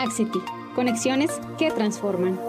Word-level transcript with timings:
Axity, 0.00 0.38
conexiones 0.74 1.30
que 1.58 1.70
transforman. 1.70 2.40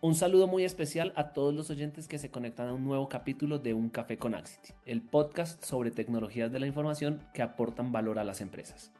Un 0.00 0.14
saludo 0.14 0.46
muy 0.46 0.62
especial 0.62 1.12
a 1.16 1.32
todos 1.32 1.52
los 1.52 1.70
oyentes 1.70 2.06
que 2.06 2.20
se 2.20 2.30
conectan 2.30 2.68
a 2.68 2.72
un 2.72 2.84
nuevo 2.84 3.08
capítulo 3.08 3.58
de 3.58 3.74
Un 3.74 3.88
Café 3.88 4.16
con 4.16 4.36
Axity, 4.36 4.74
el 4.86 5.02
podcast 5.02 5.64
sobre 5.64 5.90
tecnologías 5.90 6.52
de 6.52 6.60
la 6.60 6.68
información 6.68 7.20
que 7.34 7.42
aportan 7.42 7.90
valor 7.90 8.20
a 8.20 8.24
las 8.24 8.40
empresas. 8.40 8.92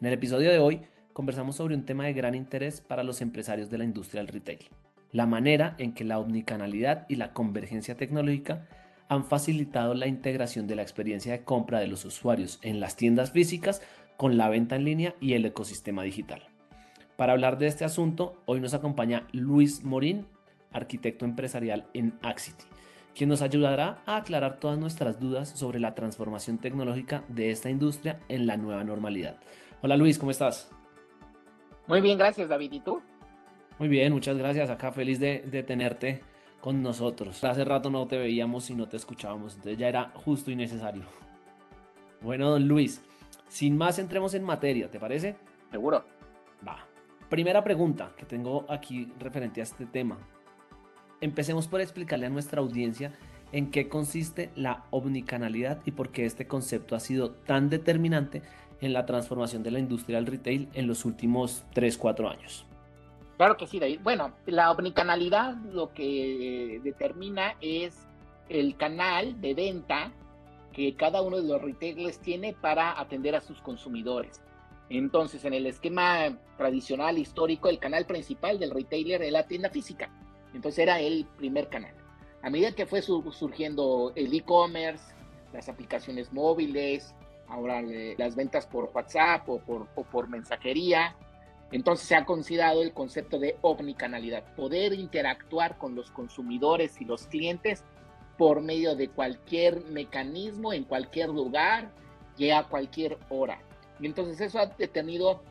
En 0.00 0.08
el 0.08 0.14
episodio 0.14 0.50
de 0.50 0.58
hoy 0.58 0.80
conversamos 1.12 1.54
sobre 1.54 1.76
un 1.76 1.84
tema 1.84 2.06
de 2.06 2.14
gran 2.14 2.34
interés 2.34 2.80
para 2.80 3.04
los 3.04 3.20
empresarios 3.20 3.70
de 3.70 3.78
la 3.78 3.84
industria 3.84 4.22
del 4.22 4.32
retail, 4.32 4.66
la 5.12 5.26
manera 5.26 5.76
en 5.78 5.94
que 5.94 6.02
la 6.02 6.18
omnicanalidad 6.18 7.06
y 7.08 7.14
la 7.14 7.32
convergencia 7.32 7.96
tecnológica 7.96 8.66
han 9.10 9.24
facilitado 9.24 9.94
la 9.94 10.06
integración 10.06 10.68
de 10.68 10.76
la 10.76 10.82
experiencia 10.82 11.32
de 11.32 11.42
compra 11.42 11.80
de 11.80 11.88
los 11.88 12.04
usuarios 12.04 12.60
en 12.62 12.78
las 12.78 12.94
tiendas 12.94 13.32
físicas 13.32 13.82
con 14.20 14.36
la 14.36 14.50
venta 14.50 14.76
en 14.76 14.84
línea 14.84 15.14
y 15.18 15.32
el 15.32 15.46
ecosistema 15.46 16.02
digital. 16.02 16.42
Para 17.16 17.32
hablar 17.32 17.56
de 17.56 17.68
este 17.68 17.86
asunto, 17.86 18.36
hoy 18.44 18.60
nos 18.60 18.74
acompaña 18.74 19.26
Luis 19.32 19.82
Morín, 19.82 20.26
arquitecto 20.72 21.24
empresarial 21.24 21.86
en 21.94 22.12
Axity, 22.20 22.64
quien 23.14 23.30
nos 23.30 23.40
ayudará 23.40 24.02
a 24.04 24.18
aclarar 24.18 24.60
todas 24.60 24.78
nuestras 24.78 25.20
dudas 25.20 25.48
sobre 25.48 25.80
la 25.80 25.94
transformación 25.94 26.58
tecnológica 26.58 27.24
de 27.28 27.50
esta 27.50 27.70
industria 27.70 28.20
en 28.28 28.46
la 28.46 28.58
nueva 28.58 28.84
normalidad. 28.84 29.38
Hola 29.80 29.96
Luis, 29.96 30.18
¿cómo 30.18 30.32
estás? 30.32 30.70
Muy 31.86 32.02
bien, 32.02 32.18
gracias 32.18 32.46
David. 32.46 32.72
¿Y 32.72 32.80
tú? 32.80 33.00
Muy 33.78 33.88
bien, 33.88 34.12
muchas 34.12 34.36
gracias. 34.36 34.68
Acá 34.68 34.92
feliz 34.92 35.18
de, 35.18 35.64
tenerte 35.66 36.20
con 36.60 36.82
nosotros. 36.82 37.42
Hace 37.42 37.64
rato 37.64 37.88
no 37.88 38.06
te 38.06 38.18
veíamos 38.18 38.68
y 38.68 38.74
no 38.74 38.86
te 38.86 38.98
escuchábamos, 38.98 39.54
entonces 39.54 39.78
ya 39.78 39.88
era 39.88 40.12
justo 40.12 40.50
y 40.50 40.56
necesario. 40.56 41.04
Bueno, 42.20 42.50
don 42.50 42.68
Luis, 42.68 43.02
sin 43.50 43.76
más 43.76 43.98
entremos 43.98 44.32
en 44.34 44.44
materia, 44.44 44.88
¿te 44.90 45.00
parece? 45.00 45.36
Seguro. 45.72 46.04
Va. 46.66 46.86
Primera 47.28 47.64
pregunta 47.64 48.12
que 48.16 48.24
tengo 48.24 48.64
aquí 48.68 49.12
referente 49.18 49.60
a 49.60 49.64
este 49.64 49.86
tema. 49.86 50.18
Empecemos 51.20 51.66
por 51.66 51.80
explicarle 51.80 52.26
a 52.26 52.30
nuestra 52.30 52.60
audiencia 52.60 53.12
en 53.52 53.72
qué 53.72 53.88
consiste 53.88 54.50
la 54.54 54.84
omnicanalidad 54.90 55.80
y 55.84 55.90
por 55.90 56.10
qué 56.10 56.26
este 56.26 56.46
concepto 56.46 56.94
ha 56.94 57.00
sido 57.00 57.32
tan 57.32 57.68
determinante 57.68 58.42
en 58.80 58.92
la 58.92 59.04
transformación 59.04 59.64
de 59.64 59.72
la 59.72 59.80
industria 59.80 60.18
del 60.18 60.26
retail 60.26 60.68
en 60.72 60.86
los 60.86 61.04
últimos 61.04 61.64
3, 61.74 61.98
4 61.98 62.30
años. 62.30 62.64
Claro 63.36 63.56
que 63.56 63.66
sí, 63.66 63.80
David. 63.80 63.98
Bueno, 64.04 64.32
la 64.46 64.70
omnicanalidad 64.70 65.56
lo 65.56 65.92
que 65.92 66.80
determina 66.84 67.56
es 67.60 68.06
el 68.48 68.76
canal 68.76 69.40
de 69.40 69.54
venta 69.54 70.12
que 70.72 70.94
cada 70.94 71.22
uno 71.22 71.36
de 71.40 71.48
los 71.48 71.60
retailers 71.60 72.18
tiene 72.20 72.52
para 72.52 73.00
atender 73.00 73.34
a 73.34 73.40
sus 73.40 73.60
consumidores. 73.60 74.40
Entonces, 74.88 75.44
en 75.44 75.54
el 75.54 75.66
esquema 75.66 76.36
tradicional 76.56 77.18
histórico, 77.18 77.68
el 77.68 77.78
canal 77.78 78.06
principal 78.06 78.58
del 78.58 78.70
retailer 78.70 79.22
es 79.22 79.32
la 79.32 79.46
tienda 79.46 79.70
física. 79.70 80.10
Entonces 80.52 80.80
era 80.80 81.00
el 81.00 81.26
primer 81.36 81.68
canal. 81.68 81.94
A 82.42 82.50
medida 82.50 82.72
que 82.72 82.86
fue 82.86 83.02
surgiendo 83.02 84.12
el 84.16 84.34
e-commerce, 84.34 85.14
las 85.52 85.68
aplicaciones 85.68 86.32
móviles, 86.32 87.14
ahora 87.48 87.82
las 87.82 88.34
ventas 88.34 88.66
por 88.66 88.90
WhatsApp 88.94 89.48
o 89.48 89.58
por, 89.60 89.86
o 89.94 90.04
por 90.04 90.28
mensajería, 90.28 91.14
entonces 91.72 92.08
se 92.08 92.16
ha 92.16 92.24
considerado 92.24 92.82
el 92.82 92.92
concepto 92.92 93.38
de 93.38 93.56
omnicanalidad, 93.60 94.42
poder 94.54 94.92
interactuar 94.92 95.78
con 95.78 95.94
los 95.94 96.10
consumidores 96.10 97.00
y 97.00 97.04
los 97.04 97.26
clientes 97.26 97.84
por 98.40 98.62
medio 98.62 98.96
de 98.96 99.10
cualquier 99.10 99.84
mecanismo, 99.90 100.72
en 100.72 100.84
cualquier 100.84 101.28
lugar 101.28 101.90
y 102.38 102.48
a 102.48 102.62
cualquier 102.62 103.18
hora. 103.28 103.60
Y 104.00 104.06
entonces 104.06 104.40
eso 104.40 104.58
ha 104.58 104.70
tenido 104.70 105.42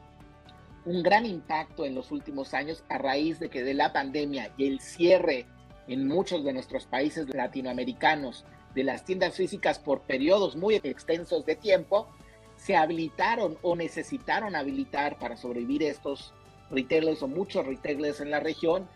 un 0.86 1.04
gran 1.04 1.28
impacto 1.28 1.86
en 1.86 1.94
los 1.94 2.12
últimos 2.12 2.56
años 2.56 2.84
a 2.90 2.98
raíz 2.98 3.40
de 3.40 3.52
que 3.52 3.64
de 3.64 3.76
la 3.76 3.94
pandemia 3.94 4.52
y 4.58 4.66
el 4.66 4.80
cierre 4.80 5.46
en 5.88 6.08
muchos 6.08 6.44
de 6.44 6.52
nuestros 6.52 6.88
países 6.88 7.30
latinoamericanos 7.30 8.44
de 8.74 8.84
las 8.84 9.06
tiendas 9.06 9.36
físicas 9.36 9.78
por 9.78 10.02
periodos 10.02 10.56
muy 10.56 10.78
extensos 10.82 11.46
de 11.46 11.56
tiempo, 11.56 12.08
se 12.56 12.76
habilitaron 12.76 13.60
o 13.62 13.76
necesitaron 13.76 14.56
habilitar 14.56 15.20
para 15.20 15.38
sobrevivir 15.38 15.84
estos 15.84 16.34
retailers 16.72 17.22
o 17.22 17.28
muchos 17.28 17.68
retailers 17.68 18.20
en 18.20 18.32
la 18.32 18.40
región, 18.40 18.90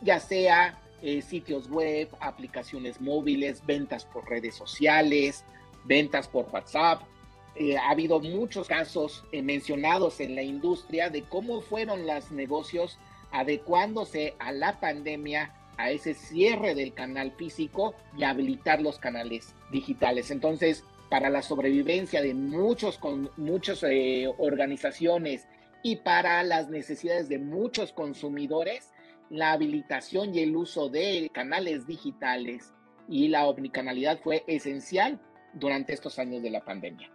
ya 0.00 0.20
sea 0.20 0.78
eh, 1.02 1.20
sitios 1.20 1.68
web, 1.68 2.08
aplicaciones 2.20 3.00
móviles, 3.00 3.66
ventas 3.66 4.04
por 4.04 4.28
redes 4.28 4.54
sociales, 4.54 5.44
ventas 5.84 6.28
por 6.28 6.48
WhatsApp, 6.52 7.02
eh, 7.56 7.76
ha 7.76 7.90
habido 7.90 8.20
muchos 8.20 8.68
casos 8.68 9.24
eh, 9.32 9.42
mencionados 9.42 10.20
en 10.20 10.36
la 10.36 10.42
industria 10.42 11.10
de 11.10 11.22
cómo 11.22 11.60
fueron 11.60 12.06
los 12.06 12.30
negocios 12.30 12.98
adecuándose 13.32 14.34
a 14.38 14.52
la 14.52 14.78
pandemia, 14.78 15.52
a 15.76 15.90
ese 15.90 16.14
cierre 16.14 16.76
del 16.76 16.94
canal 16.94 17.32
físico 17.32 17.94
y 18.16 18.22
habilitar 18.22 18.80
los 18.80 19.00
canales 19.00 19.54
digitales. 19.72 20.30
Entonces, 20.30 20.84
para 21.10 21.30
la 21.30 21.42
sobrevivencia 21.42 22.22
de 22.22 22.32
muchos, 22.32 22.96
con, 22.96 23.28
muchas 23.36 23.84
organizaciones 24.38 25.46
y 25.82 25.96
para 25.96 26.42
las 26.44 26.70
necesidades 26.70 27.28
de 27.28 27.38
muchos 27.38 27.92
consumidores, 27.92 28.92
la 29.32 29.52
habilitación 29.52 30.34
y 30.34 30.40
el 30.40 30.54
uso 30.54 30.90
de 30.90 31.30
canales 31.32 31.86
digitales 31.86 32.74
y 33.08 33.28
la 33.28 33.46
omnicanalidad 33.46 34.20
fue 34.20 34.44
esencial 34.46 35.18
durante 35.54 35.94
estos 35.94 36.18
años 36.18 36.42
de 36.42 36.50
la 36.50 36.60
pandemia. 36.60 37.10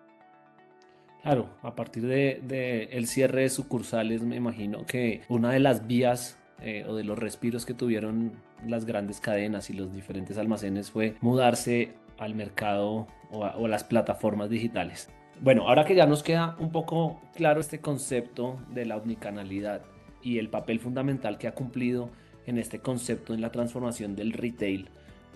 Claro, 1.22 1.50
a 1.62 1.76
partir 1.76 2.08
de, 2.08 2.90
el 2.92 3.08
cierre 3.08 3.44
de 3.44 3.50
sucursales, 3.50 4.24
me 4.24 4.36
imagino 4.36 4.86
que 4.86 5.22
una 5.30 5.52
de 5.52 5.60
las 5.60 5.86
vías 5.86 6.40
eh, 6.62 6.86
o 6.88 6.96
de 6.96 7.04
los 7.04 7.20
respiros 7.20 7.68
que 7.68 7.76
tuvieron 7.76 8.34
las 8.66 8.86
grandes 8.86 9.20
cadenas 9.20 9.70
y 9.70 9.74
los 9.74 9.94
diferentes 9.94 10.40
almacenes 10.40 10.90
fue 10.90 11.16
mudarse 11.22 11.94
al 12.18 12.34
mercado 12.34 13.08
o 13.30 13.46
a, 13.46 13.56
o 13.58 13.68
las 13.68 13.84
plataformas 13.84 14.50
digitales. 14.50 15.10
Bueno, 15.40 15.68
ahora 15.68 15.86
que 15.86 15.94
ya 15.94 16.08
nos 16.08 16.24
queda 16.24 16.56
un 16.58 16.72
poco 16.72 17.22
claro 17.36 17.60
este 17.60 17.80
concepto 17.80 18.58
de 18.70 18.86
la 18.86 18.98
omnicanalidad 18.98 19.84
y 20.22 20.40
el 20.40 20.50
papel 20.50 20.80
fundamental 20.80 21.38
que 21.38 21.48
ha 21.48 21.54
cumplido 21.54 22.10
en 22.46 22.58
este 22.58 22.80
concepto 22.80 23.34
en 23.34 23.42
la 23.42 23.52
transformación 23.52 24.16
del 24.16 24.34
retail, 24.34 24.90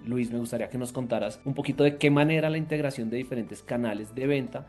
Luis, 0.05 0.31
me 0.31 0.39
gustaría 0.39 0.69
que 0.69 0.77
nos 0.77 0.91
contaras 0.91 1.39
un 1.45 1.53
poquito 1.53 1.83
de 1.83 1.97
qué 1.97 2.09
manera 2.09 2.49
la 2.49 2.57
integración 2.57 3.09
de 3.09 3.17
diferentes 3.17 3.61
canales 3.61 4.15
de 4.15 4.27
venta 4.27 4.65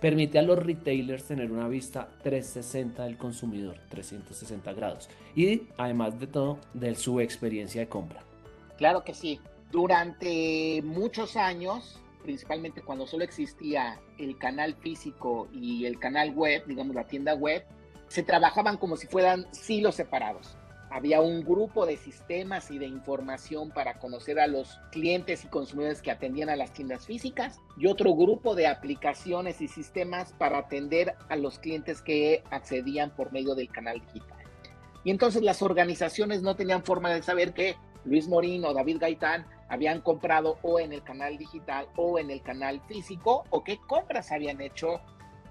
permite 0.00 0.38
a 0.38 0.42
los 0.42 0.58
retailers 0.58 1.24
tener 1.24 1.50
una 1.50 1.68
vista 1.68 2.08
360 2.22 3.04
del 3.04 3.16
consumidor, 3.16 3.78
360 3.88 4.72
grados, 4.74 5.08
y 5.34 5.62
además 5.78 6.18
de 6.20 6.26
todo, 6.26 6.58
de 6.74 6.94
su 6.94 7.20
experiencia 7.20 7.80
de 7.80 7.88
compra. 7.88 8.20
Claro 8.76 9.02
que 9.02 9.14
sí. 9.14 9.40
Durante 9.70 10.82
muchos 10.84 11.36
años, 11.36 12.00
principalmente 12.22 12.82
cuando 12.82 13.06
solo 13.06 13.24
existía 13.24 13.98
el 14.18 14.36
canal 14.36 14.74
físico 14.74 15.48
y 15.54 15.86
el 15.86 15.98
canal 15.98 16.34
web, 16.34 16.64
digamos 16.66 16.94
la 16.94 17.04
tienda 17.04 17.34
web, 17.34 17.64
se 18.14 18.22
trabajaban 18.22 18.76
como 18.76 18.96
si 18.96 19.08
fueran 19.08 19.46
silos 19.52 19.96
separados 19.96 20.56
había 20.94 21.20
un 21.20 21.42
grupo 21.42 21.86
de 21.86 21.96
sistemas 21.96 22.70
y 22.70 22.78
de 22.78 22.86
información 22.86 23.70
para 23.70 23.98
conocer 23.98 24.38
a 24.38 24.46
los 24.46 24.78
clientes 24.92 25.44
y 25.44 25.48
consumidores 25.48 26.00
que 26.00 26.12
atendían 26.12 26.50
a 26.50 26.54
las 26.54 26.72
tiendas 26.72 27.04
físicas 27.04 27.58
y 27.76 27.88
otro 27.88 28.14
grupo 28.14 28.54
de 28.54 28.68
aplicaciones 28.68 29.60
y 29.60 29.66
sistemas 29.66 30.32
para 30.38 30.58
atender 30.58 31.16
a 31.28 31.34
los 31.34 31.58
clientes 31.58 32.00
que 32.00 32.44
accedían 32.52 33.10
por 33.10 33.32
medio 33.32 33.56
del 33.56 33.70
canal 33.70 34.00
digital. 34.02 34.38
Y 35.02 35.10
entonces 35.10 35.42
las 35.42 35.62
organizaciones 35.62 36.42
no 36.42 36.54
tenían 36.54 36.84
forma 36.84 37.10
de 37.10 37.24
saber 37.24 37.54
que 37.54 37.74
Luis 38.04 38.28
Morín 38.28 38.64
o 38.64 38.72
David 38.72 38.98
Gaitán 39.00 39.46
habían 39.68 40.00
comprado 40.00 40.58
o 40.62 40.78
en 40.78 40.92
el 40.92 41.02
canal 41.02 41.36
digital 41.38 41.88
o 41.96 42.20
en 42.20 42.30
el 42.30 42.40
canal 42.40 42.80
físico 42.86 43.42
o 43.50 43.64
qué 43.64 43.80
compras 43.88 44.30
habían 44.30 44.60
hecho 44.60 45.00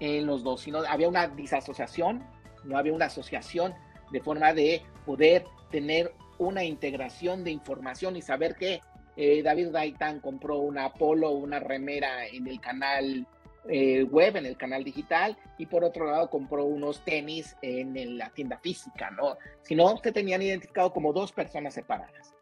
en 0.00 0.24
los 0.26 0.42
dos, 0.42 0.62
sino 0.62 0.78
había 0.88 1.08
una 1.08 1.28
disasociación, 1.28 2.24
no 2.64 2.76
había 2.78 2.92
una 2.92 3.06
asociación 3.06 3.74
de 4.10 4.20
forma 4.20 4.52
de 4.52 4.82
poder 5.04 5.44
tener 5.70 6.12
una 6.38 6.64
integración 6.64 7.44
de 7.44 7.50
información 7.50 8.16
y 8.16 8.22
saber 8.22 8.56
que 8.56 8.80
eh, 9.16 9.42
David 9.42 9.70
Gaitán 9.70 10.20
compró 10.20 10.58
una 10.58 10.92
polo 10.92 11.30
una 11.30 11.60
remera 11.60 12.26
en 12.26 12.48
el 12.48 12.60
canal 12.60 13.26
eh, 13.68 14.02
web, 14.02 14.36
en 14.36 14.44
el 14.44 14.56
canal 14.58 14.84
digital, 14.84 15.38
y 15.56 15.66
por 15.66 15.84
otro 15.84 16.10
lado 16.10 16.28
compró 16.28 16.64
unos 16.64 17.02
tenis 17.02 17.56
en, 17.62 18.18
la 18.18 18.28
tienda 18.30 18.58
física, 18.58 19.10
¿no? 19.10 19.38
Si 19.62 19.74
no, 19.74 19.96
se 20.02 20.12
tenían 20.12 20.42
identificado 20.42 20.92
como 20.92 21.14
dos 21.14 21.32
personas 21.32 21.72
separadas. 21.72 22.34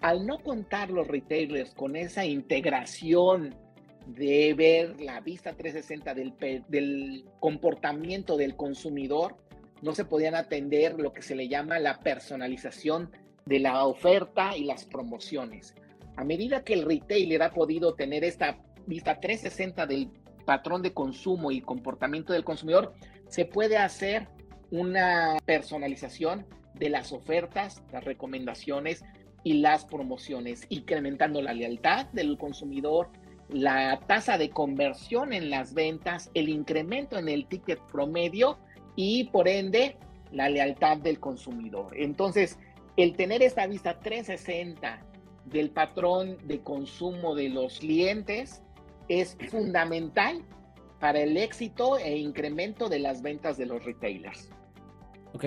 Al 0.00 0.24
no 0.24 0.38
contar 0.38 0.90
los 0.90 1.08
retailers 1.08 1.74
con 1.74 1.96
esa 1.96 2.24
integración 2.24 3.56
de 4.06 4.54
ver 4.54 5.00
la 5.00 5.20
vista 5.20 5.54
360 5.54 6.14
del, 6.14 6.34
del 6.68 7.24
comportamiento 7.40 8.36
del 8.36 8.54
consumidor, 8.54 9.36
no 9.82 9.94
se 9.94 10.04
podían 10.04 10.34
atender 10.34 10.98
lo 10.98 11.12
que 11.12 11.22
se 11.22 11.34
le 11.34 11.48
llama 11.48 11.78
la 11.78 12.00
personalización 12.00 13.10
de 13.46 13.60
la 13.60 13.84
oferta 13.84 14.56
y 14.56 14.64
las 14.64 14.84
promociones. 14.84 15.74
A 16.16 16.24
medida 16.24 16.64
que 16.64 16.74
el 16.74 16.84
retailer 16.84 17.42
ha 17.42 17.52
podido 17.52 17.94
tener 17.94 18.24
esta 18.24 18.58
vista 18.86 19.20
360 19.20 19.86
del 19.86 20.10
patrón 20.44 20.82
de 20.82 20.92
consumo 20.92 21.50
y 21.50 21.60
comportamiento 21.60 22.32
del 22.32 22.44
consumidor, 22.44 22.94
se 23.28 23.44
puede 23.44 23.76
hacer 23.76 24.28
una 24.70 25.38
personalización 25.44 26.46
de 26.74 26.90
las 26.90 27.12
ofertas, 27.12 27.82
las 27.92 28.04
recomendaciones 28.04 29.04
y 29.44 29.54
las 29.54 29.84
promociones, 29.84 30.66
incrementando 30.68 31.40
la 31.42 31.52
lealtad 31.52 32.06
del 32.12 32.36
consumidor, 32.36 33.10
la 33.48 34.00
tasa 34.06 34.38
de 34.38 34.50
conversión 34.50 35.32
en 35.32 35.50
las 35.50 35.74
ventas, 35.74 36.30
el 36.34 36.48
incremento 36.48 37.18
en 37.18 37.28
el 37.28 37.46
ticket 37.46 37.80
promedio 37.90 38.58
y 38.96 39.24
por 39.24 39.48
ende 39.48 39.96
la 40.32 40.48
lealtad 40.48 40.98
del 40.98 41.18
consumidor. 41.18 41.96
Entonces, 41.96 42.58
el 42.96 43.16
tener 43.16 43.42
esta 43.42 43.66
vista 43.66 43.98
360 43.98 45.00
del 45.46 45.70
patrón 45.70 46.36
de 46.44 46.60
consumo 46.60 47.34
de 47.34 47.48
los 47.48 47.80
clientes 47.80 48.62
es 49.08 49.36
fundamental 49.48 50.42
para 51.00 51.20
el 51.20 51.36
éxito 51.36 51.98
e 51.98 52.18
incremento 52.18 52.88
de 52.88 52.98
las 52.98 53.22
ventas 53.22 53.56
de 53.56 53.66
los 53.66 53.84
retailers. 53.84 54.50
Ok, 55.32 55.44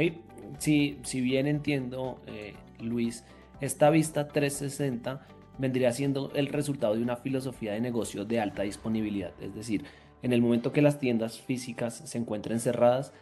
si, 0.58 1.00
si 1.04 1.22
bien 1.22 1.48
entiendo, 1.48 2.20
eh, 2.28 2.54
Luis, 2.80 3.24
esta 3.62 3.90
vista 3.90 4.28
360 4.28 5.28
vendría 5.58 5.92
siendo 5.92 6.32
el 6.34 6.48
resultado 6.48 6.96
de 6.96 7.02
una 7.02 7.16
filosofía 7.16 7.74
de 7.74 7.82
negocio 7.82 8.26
de 8.26 8.40
alta 8.40 8.64
disponibilidad. 8.64 9.32
Es 9.40 9.54
decir, 9.54 9.86
en 10.22 10.34
el 10.34 10.42
momento 10.42 10.72
que 10.72 10.82
las 10.82 11.00
tiendas 11.00 11.40
físicas 11.40 12.02
se 12.06 12.18
encuentren 12.18 12.60
cerradas, 12.60 13.14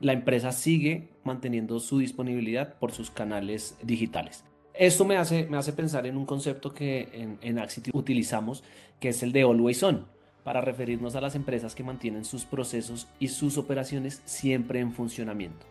la 0.00 0.12
empresa 0.12 0.52
sigue 0.52 1.08
manteniendo 1.24 1.80
su 1.80 1.98
disponibilidad 1.98 2.74
por 2.74 2.92
sus 2.92 3.10
canales 3.10 3.76
digitales. 3.82 4.44
Esto 4.74 5.04
me 5.04 5.16
hace, 5.16 5.46
me 5.46 5.56
hace 5.56 5.72
pensar 5.72 6.06
en 6.06 6.16
un 6.16 6.24
concepto 6.24 6.72
que 6.72 7.08
en, 7.12 7.38
en 7.42 7.60
utilizamos, 7.92 8.62
que 9.00 9.08
es 9.08 9.22
el 9.24 9.32
de 9.32 9.42
Always 9.42 9.82
On, 9.82 10.06
para 10.44 10.60
referirnos 10.60 11.16
a 11.16 11.20
las 11.20 11.34
empresas 11.34 11.74
que 11.74 11.82
mantienen 11.82 12.24
sus 12.24 12.44
procesos 12.44 13.08
y 13.18 13.28
sus 13.28 13.58
operaciones 13.58 14.22
siempre 14.24 14.78
en 14.78 14.92
funcionamiento. 14.92 15.66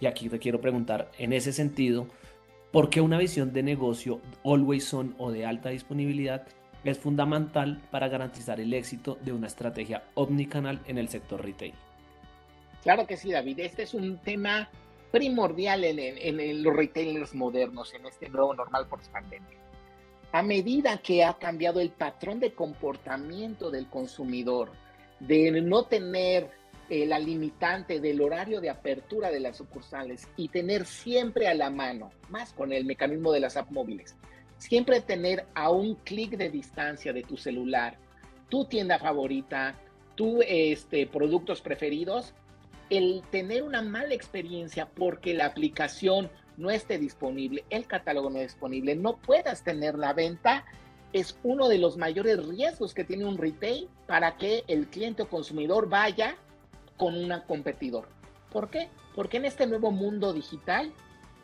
Y 0.00 0.06
aquí 0.06 0.28
te 0.28 0.38
quiero 0.38 0.60
preguntar, 0.60 1.10
en 1.18 1.32
ese 1.32 1.52
sentido, 1.52 2.06
¿por 2.70 2.88
qué 2.88 3.00
una 3.00 3.18
visión 3.18 3.52
de 3.52 3.64
negocio 3.64 4.20
Always 4.44 4.94
On 4.94 5.14
o 5.18 5.32
de 5.32 5.44
alta 5.44 5.70
disponibilidad 5.70 6.46
es 6.84 6.98
fundamental 6.98 7.82
para 7.90 8.08
garantizar 8.08 8.60
el 8.60 8.74
éxito 8.74 9.18
de 9.24 9.32
una 9.32 9.48
estrategia 9.48 10.04
omnicanal 10.14 10.80
en 10.86 10.98
el 10.98 11.08
sector 11.08 11.44
retail? 11.44 11.74
Claro 12.82 13.06
que 13.06 13.16
sí, 13.16 13.32
David. 13.32 13.60
Este 13.60 13.84
es 13.84 13.94
un 13.94 14.18
tema 14.18 14.68
primordial 15.10 15.84
en, 15.84 16.62
los 16.62 16.74
retailers 16.74 17.34
modernos, 17.34 17.92
en 17.94 18.06
este 18.06 18.28
nuevo 18.28 18.54
normal 18.54 18.86
por 18.88 19.00
pandemia. 19.10 19.58
A 20.32 20.42
medida 20.42 20.98
que 20.98 21.24
ha 21.24 21.34
cambiado 21.34 21.80
el 21.80 21.90
patrón 21.90 22.40
de 22.40 22.54
comportamiento 22.54 23.70
del 23.70 23.88
consumidor, 23.88 24.72
de 25.20 25.50
no 25.60 25.84
tener 25.84 26.50
eh, 26.88 27.06
la 27.06 27.18
limitante 27.18 28.00
del 28.00 28.20
horario 28.20 28.60
de 28.60 28.70
apertura 28.70 29.30
de 29.30 29.40
las 29.40 29.58
sucursales 29.58 30.28
y 30.36 30.48
tener 30.48 30.86
siempre 30.86 31.48
a 31.48 31.54
la 31.54 31.70
mano, 31.70 32.10
más 32.30 32.54
con 32.54 32.72
el 32.72 32.86
mecanismo 32.86 33.30
de 33.30 33.40
las 33.40 33.56
app 33.56 33.70
móviles, 33.70 34.16
siempre 34.56 35.00
tener 35.02 35.46
a 35.54 35.70
un 35.70 35.96
clic 35.96 36.36
de 36.36 36.48
distancia 36.48 37.12
de 37.12 37.22
tu 37.22 37.36
celular 37.36 37.98
tu 38.52 38.66
tienda 38.66 38.98
favorita, 38.98 39.74
tus 40.14 40.44
este, 40.46 41.06
productos 41.06 41.62
preferidos, 41.62 42.34
el 42.92 43.22
tener 43.30 43.62
una 43.62 43.80
mala 43.80 44.12
experiencia 44.12 44.86
porque 44.86 45.32
la 45.32 45.46
aplicación 45.46 46.30
no 46.58 46.70
esté 46.70 46.98
disponible, 46.98 47.64
el 47.70 47.86
catálogo 47.86 48.28
no 48.28 48.38
es 48.38 48.52
disponible, 48.52 48.94
no 48.94 49.16
puedas 49.16 49.64
tener 49.64 49.96
la 49.96 50.12
venta, 50.12 50.66
es 51.14 51.38
uno 51.42 51.70
de 51.70 51.78
los 51.78 51.96
mayores 51.96 52.46
riesgos 52.46 52.92
que 52.92 53.04
tiene 53.04 53.24
un 53.24 53.38
retail 53.38 53.88
para 54.06 54.36
que 54.36 54.64
el 54.68 54.88
cliente 54.88 55.22
o 55.22 55.28
consumidor 55.30 55.88
vaya 55.88 56.36
con 56.98 57.16
un 57.16 57.32
competidor. 57.48 58.08
¿Por 58.50 58.68
qué? 58.68 58.90
Porque 59.14 59.38
en 59.38 59.46
este 59.46 59.66
nuevo 59.66 59.90
mundo 59.90 60.34
digital, 60.34 60.92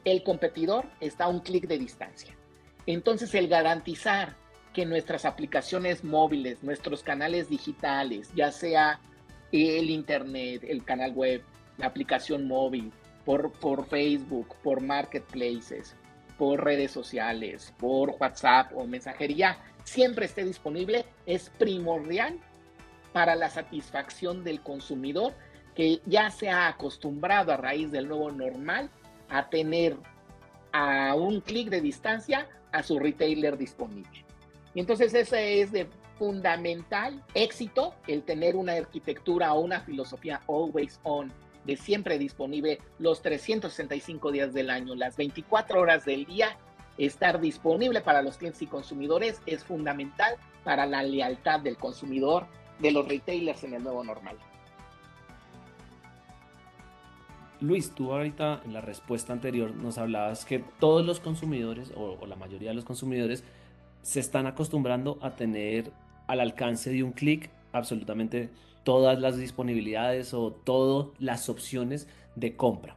el 0.04 0.22
competidor 0.22 0.84
está 1.00 1.24
a 1.24 1.28
un 1.28 1.40
clic 1.40 1.66
de 1.66 1.78
distancia. 1.78 2.34
Entonces, 2.84 3.34
el 3.34 3.48
garantizar 3.48 4.36
que 4.74 4.84
nuestras 4.84 5.24
aplicaciones 5.24 6.04
móviles, 6.04 6.62
nuestros 6.62 7.02
canales 7.02 7.48
digitales, 7.48 8.30
ya 8.34 8.52
sea 8.52 9.00
el 9.52 9.90
Internet, 9.90 10.64
el 10.66 10.84
canal 10.84 11.12
web, 11.12 11.42
la 11.76 11.86
aplicación 11.86 12.46
móvil, 12.46 12.92
por, 13.24 13.52
por 13.52 13.86
Facebook, 13.86 14.56
por 14.62 14.80
marketplaces, 14.80 15.94
por 16.38 16.64
redes 16.64 16.90
sociales, 16.90 17.74
por 17.78 18.16
WhatsApp 18.18 18.72
o 18.74 18.86
mensajería, 18.86 19.58
siempre 19.84 20.26
esté 20.26 20.44
disponible, 20.44 21.04
es 21.26 21.50
primordial 21.58 22.38
para 23.12 23.34
la 23.34 23.50
satisfacción 23.50 24.44
del 24.44 24.60
consumidor 24.60 25.34
que 25.74 26.00
ya 26.06 26.30
se 26.30 26.48
ha 26.50 26.68
acostumbrado 26.68 27.52
a 27.52 27.56
raíz 27.56 27.90
del 27.90 28.08
nuevo 28.08 28.30
normal 28.30 28.90
a 29.28 29.48
tener 29.48 29.96
a 30.72 31.14
un 31.14 31.40
clic 31.40 31.68
de 31.68 31.80
distancia 31.80 32.48
a 32.72 32.82
su 32.82 32.98
retailer 32.98 33.56
disponible. 33.56 34.24
Y 34.74 34.80
entonces 34.80 35.14
ese 35.14 35.60
es 35.60 35.72
de 35.72 35.86
fundamental 36.18 37.22
éxito 37.34 37.94
el 38.06 38.22
tener 38.22 38.56
una 38.56 38.72
arquitectura 38.72 39.52
o 39.54 39.60
una 39.60 39.80
filosofía 39.80 40.40
always 40.48 41.00
on, 41.04 41.32
de 41.64 41.76
siempre 41.76 42.18
disponible 42.18 42.80
los 42.98 43.22
365 43.22 44.32
días 44.32 44.52
del 44.52 44.70
año, 44.70 44.94
las 44.94 45.16
24 45.16 45.80
horas 45.80 46.04
del 46.04 46.24
día, 46.24 46.56
estar 46.98 47.40
disponible 47.40 48.00
para 48.00 48.22
los 48.22 48.36
clientes 48.36 48.62
y 48.62 48.66
consumidores 48.66 49.40
es 49.46 49.64
fundamental 49.64 50.34
para 50.64 50.86
la 50.86 51.02
lealtad 51.02 51.60
del 51.60 51.76
consumidor 51.76 52.46
de 52.80 52.90
los 52.90 53.06
retailers 53.06 53.64
en 53.64 53.74
el 53.74 53.82
nuevo 53.82 54.02
normal. 54.02 54.36
Luis, 57.60 57.92
tú 57.92 58.12
ahorita 58.12 58.62
en 58.64 58.72
la 58.72 58.80
respuesta 58.80 59.32
anterior 59.32 59.74
nos 59.74 59.98
hablabas 59.98 60.44
que 60.44 60.60
todos 60.78 61.04
los 61.04 61.18
consumidores 61.18 61.92
o, 61.96 62.16
o 62.20 62.26
la 62.26 62.36
mayoría 62.36 62.68
de 62.68 62.74
los 62.74 62.84
consumidores 62.84 63.42
se 64.02 64.20
están 64.20 64.46
acostumbrando 64.46 65.18
a 65.22 65.30
tener 65.30 65.92
al 66.28 66.40
alcance 66.40 66.90
de 66.90 67.02
un 67.02 67.12
clic 67.12 67.50
absolutamente 67.72 68.50
todas 68.84 69.18
las 69.18 69.36
disponibilidades 69.36 70.32
o 70.32 70.52
todas 70.52 71.08
las 71.18 71.48
opciones 71.48 72.08
de 72.36 72.56
compra. 72.56 72.96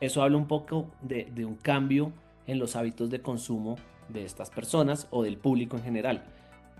Eso 0.00 0.22
habla 0.22 0.36
un 0.36 0.46
poco 0.46 0.90
de, 1.02 1.44
un 1.44 1.56
cambio 1.56 2.12
en 2.46 2.58
los 2.58 2.76
hábitos 2.76 3.10
de 3.10 3.20
consumo 3.20 3.76
de 4.08 4.24
estas 4.24 4.50
personas 4.50 5.08
o 5.10 5.22
del 5.22 5.36
público 5.36 5.76
en 5.76 5.82
general. 5.82 6.24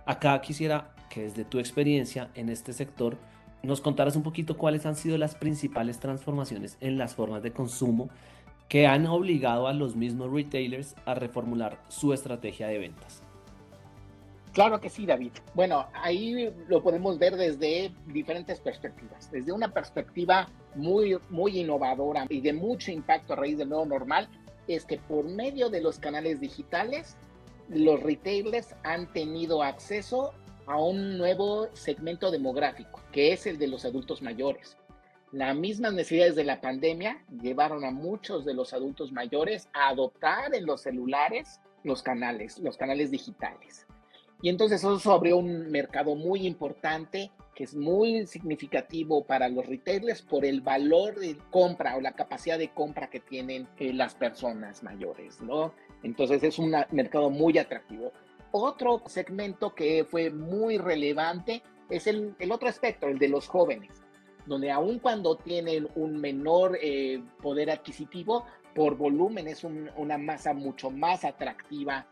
Acá 0.04 0.40
quisiera 0.40 0.94
que 1.10 1.22
desde 1.22 1.44
tu 1.44 1.58
experiencia 1.58 2.30
en 2.34 2.48
este 2.48 2.72
sector 2.72 3.16
nos 3.62 3.80
contaras 3.80 4.16
un 4.16 4.22
poquito 4.22 4.56
cuáles 4.56 4.86
han 4.86 4.96
sido 4.96 5.18
las 5.18 5.34
principales 5.34 5.98
transformaciones 5.98 6.76
en 6.80 6.98
las 6.98 7.14
formas 7.14 7.42
de 7.42 7.52
consumo 7.52 8.10
que 8.68 8.86
han 8.86 9.06
obligado 9.06 9.66
a 9.66 9.72
los 9.72 9.96
mismos 9.96 10.30
retailers 10.30 10.94
a 11.04 11.14
reformular 11.14 11.78
su 11.88 12.12
estrategia 12.12 12.68
de 12.68 12.78
ventas. 12.78 13.25
Claro 14.56 14.80
que 14.80 14.88
sí, 14.88 15.04
David. 15.04 15.32
Bueno, 15.52 15.86
ahí 15.92 16.50
lo 16.68 16.82
podemos 16.82 17.18
ver 17.18 17.36
desde 17.36 17.92
diferentes 18.06 18.58
perspectivas. 18.58 19.30
Desde 19.30 19.52
una 19.52 19.68
perspectiva 19.68 20.48
muy, 20.74 21.18
muy 21.28 21.60
innovadora 21.60 22.24
y 22.30 22.40
de 22.40 22.54
mucho 22.54 22.90
impacto 22.90 23.34
a 23.34 23.36
raíz 23.36 23.58
del 23.58 23.68
nuevo 23.68 23.84
normal, 23.84 24.30
es 24.66 24.86
que 24.86 24.96
por 24.96 25.26
medio 25.26 25.68
de 25.68 25.82
los 25.82 25.98
canales 25.98 26.40
digitales, 26.40 27.18
los 27.68 28.02
retailers 28.02 28.74
han 28.82 29.12
tenido 29.12 29.62
acceso 29.62 30.32
a 30.64 30.82
un 30.82 31.18
nuevo 31.18 31.68
segmento 31.74 32.30
demográfico, 32.30 33.02
que 33.12 33.34
es 33.34 33.46
el 33.46 33.58
de 33.58 33.66
los 33.66 33.84
adultos 33.84 34.22
mayores. 34.22 34.78
Las 35.32 35.54
mismas 35.54 35.92
necesidades 35.92 36.34
de 36.34 36.44
la 36.44 36.62
pandemia 36.62 37.22
llevaron 37.42 37.84
a 37.84 37.90
muchos 37.90 38.46
de 38.46 38.54
los 38.54 38.72
adultos 38.72 39.12
mayores 39.12 39.68
a 39.74 39.88
adoptar 39.88 40.54
en 40.54 40.64
los 40.64 40.80
celulares 40.80 41.60
los 41.84 42.02
canales, 42.02 42.58
los 42.58 42.78
canales 42.78 43.10
digitales. 43.10 43.86
Y 44.46 44.48
entonces 44.48 44.84
eso 44.84 45.12
abrió 45.12 45.38
un 45.38 45.72
mercado 45.72 46.14
muy 46.14 46.46
importante 46.46 47.32
que 47.52 47.64
es 47.64 47.74
muy 47.74 48.28
significativo 48.28 49.24
para 49.24 49.48
los 49.48 49.66
retailers 49.66 50.22
por 50.22 50.44
el 50.44 50.60
valor 50.60 51.18
de 51.18 51.36
compra 51.50 51.96
o 51.96 52.00
la 52.00 52.12
capacidad 52.12 52.56
de 52.56 52.68
compra 52.68 53.10
que 53.10 53.18
tienen 53.18 53.66
eh, 53.76 53.92
las 53.92 54.14
personas 54.14 54.84
mayores, 54.84 55.40
¿no? 55.40 55.74
Entonces 56.04 56.44
es 56.44 56.60
un 56.60 56.72
mercado 56.92 57.28
muy 57.28 57.58
atractivo. 57.58 58.12
Otro 58.52 59.02
segmento 59.06 59.74
que 59.74 60.04
fue 60.04 60.30
muy 60.30 60.78
relevante 60.78 61.64
es 61.90 62.06
el, 62.06 62.36
el 62.38 62.52
otro 62.52 62.68
aspecto, 62.68 63.08
el 63.08 63.18
de 63.18 63.28
los 63.28 63.48
jóvenes, 63.48 64.04
donde 64.46 64.70
aun 64.70 65.00
cuando 65.00 65.34
tienen 65.34 65.88
un 65.96 66.20
menor 66.20 66.78
eh, 66.80 67.20
poder 67.42 67.68
adquisitivo, 67.68 68.46
por 68.76 68.96
volumen 68.96 69.48
es 69.48 69.64
un, 69.64 69.90
una 69.96 70.18
masa 70.18 70.54
mucho 70.54 70.92
más 70.92 71.24
atractiva 71.24 72.06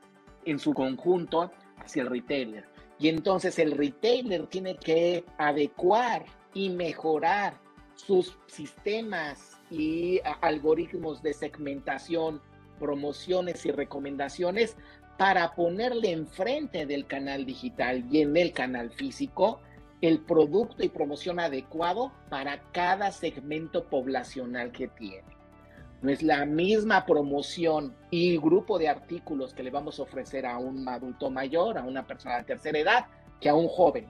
en 0.44 0.58
su 0.58 0.74
conjunto 0.74 1.52
hacia 1.84 2.02
el 2.02 2.10
retailer. 2.10 2.64
Y 2.98 3.08
entonces 3.08 3.58
el 3.58 3.72
retailer 3.72 4.46
tiene 4.46 4.76
que 4.76 5.24
adecuar 5.38 6.24
y 6.52 6.70
mejorar 6.70 7.54
sus 7.94 8.36
sistemas 8.46 9.58
y 9.70 10.20
algoritmos 10.40 11.22
de 11.22 11.34
segmentación, 11.34 12.40
promociones 12.78 13.64
y 13.66 13.70
recomendaciones 13.70 14.76
para 15.18 15.54
ponerle 15.54 16.10
enfrente 16.10 16.86
del 16.86 17.06
canal 17.06 17.44
digital 17.44 18.04
y 18.10 18.20
en 18.20 18.36
el 18.36 18.52
canal 18.52 18.90
físico 18.90 19.60
el 20.00 20.20
producto 20.20 20.84
y 20.84 20.88
promoción 20.88 21.40
adecuado 21.40 22.12
para 22.28 22.60
cada 22.72 23.10
segmento 23.10 23.84
poblacional 23.84 24.70
que 24.70 24.88
tiene. 24.88 25.33
No 26.04 26.10
es 26.10 26.22
la 26.22 26.44
misma 26.44 27.06
promoción 27.06 27.96
y 28.10 28.36
grupo 28.36 28.78
de 28.78 28.90
artículos 28.90 29.54
que 29.54 29.62
le 29.62 29.70
vamos 29.70 29.98
a 29.98 30.02
ofrecer 30.02 30.44
a 30.44 30.58
un 30.58 30.86
adulto 30.86 31.30
mayor, 31.30 31.78
a 31.78 31.82
una 31.82 32.06
persona 32.06 32.36
de 32.36 32.44
tercera 32.44 32.78
edad, 32.78 33.06
que 33.40 33.48
a 33.48 33.54
un 33.54 33.68
joven. 33.68 34.06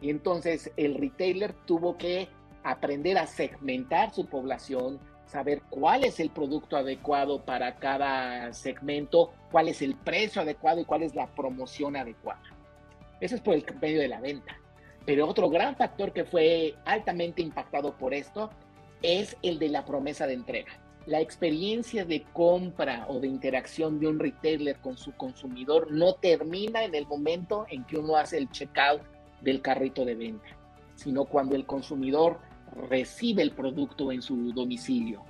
Y 0.00 0.08
entonces 0.08 0.72
el 0.78 0.94
retailer 0.94 1.52
tuvo 1.66 1.98
que 1.98 2.30
aprender 2.64 3.18
a 3.18 3.26
segmentar 3.26 4.14
su 4.14 4.24
población, 4.24 5.00
saber 5.26 5.60
cuál 5.68 6.04
es 6.04 6.18
el 6.18 6.30
producto 6.30 6.78
adecuado 6.78 7.44
para 7.44 7.74
cada 7.74 8.54
segmento, 8.54 9.34
cuál 9.52 9.68
es 9.68 9.82
el 9.82 9.96
precio 9.96 10.40
adecuado 10.40 10.80
y 10.80 10.86
cuál 10.86 11.02
es 11.02 11.14
la 11.14 11.26
promoción 11.26 11.94
adecuada. 11.96 12.40
Eso 13.20 13.34
es 13.34 13.42
por 13.42 13.52
el 13.52 13.66
medio 13.82 14.00
de 14.00 14.08
la 14.08 14.22
venta. 14.22 14.56
Pero 15.04 15.28
otro 15.28 15.50
gran 15.50 15.76
factor 15.76 16.10
que 16.10 16.24
fue 16.24 16.74
altamente 16.86 17.42
impactado 17.42 17.98
por 17.98 18.14
esto 18.14 18.48
es 19.02 19.36
el 19.42 19.58
de 19.58 19.68
la 19.68 19.84
promesa 19.84 20.26
de 20.26 20.32
entrega 20.32 20.87
la 21.08 21.22
experiencia 21.22 22.04
de 22.04 22.22
compra 22.34 23.06
o 23.08 23.18
de 23.18 23.28
interacción 23.28 23.98
de 23.98 24.08
un 24.08 24.18
retailer 24.18 24.76
con 24.76 24.98
su 24.98 25.12
consumidor 25.12 25.90
no 25.90 26.12
termina 26.16 26.84
en 26.84 26.94
el 26.94 27.06
momento 27.06 27.64
en 27.70 27.84
que 27.84 27.96
uno 27.96 28.16
hace 28.16 28.36
el 28.36 28.50
checkout 28.50 29.00
del 29.40 29.62
carrito 29.62 30.04
de 30.04 30.14
venta, 30.14 30.48
sino 30.96 31.24
cuando 31.24 31.56
el 31.56 31.64
consumidor 31.64 32.38
recibe 32.90 33.42
el 33.42 33.52
producto 33.52 34.12
en 34.12 34.20
su 34.20 34.52
domicilio. 34.52 35.22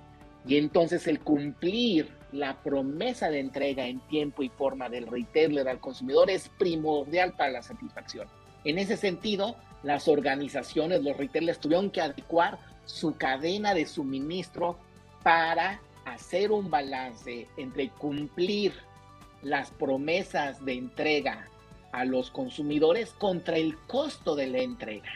Y 0.44 0.56
entonces 0.56 1.06
el 1.06 1.20
cumplir 1.20 2.08
la 2.32 2.60
promesa 2.60 3.30
de 3.30 3.38
entrega 3.38 3.86
en 3.86 4.00
tiempo 4.08 4.42
y 4.42 4.48
forma 4.48 4.88
del 4.88 5.06
retailer 5.06 5.68
al 5.68 5.78
consumidor 5.78 6.28
es 6.28 6.48
primordial 6.58 7.34
para 7.34 7.52
la 7.52 7.62
satisfacción. 7.62 8.26
En 8.64 8.78
ese 8.78 8.96
sentido, 8.96 9.54
las 9.84 10.08
organizaciones, 10.08 11.04
los 11.04 11.16
retailers 11.16 11.60
tuvieron 11.60 11.90
que 11.90 12.00
adecuar 12.00 12.58
su 12.84 13.16
cadena 13.16 13.74
de 13.74 13.86
suministro 13.86 14.76
para 15.22 15.80
hacer 16.04 16.52
un 16.52 16.70
balance 16.70 17.46
entre 17.56 17.90
cumplir 17.90 18.72
las 19.42 19.70
promesas 19.70 20.64
de 20.64 20.74
entrega 20.74 21.48
a 21.92 22.04
los 22.04 22.30
consumidores 22.30 23.12
contra 23.12 23.56
el 23.56 23.76
costo 23.86 24.34
de 24.34 24.46
la 24.46 24.58
entrega. 24.58 25.10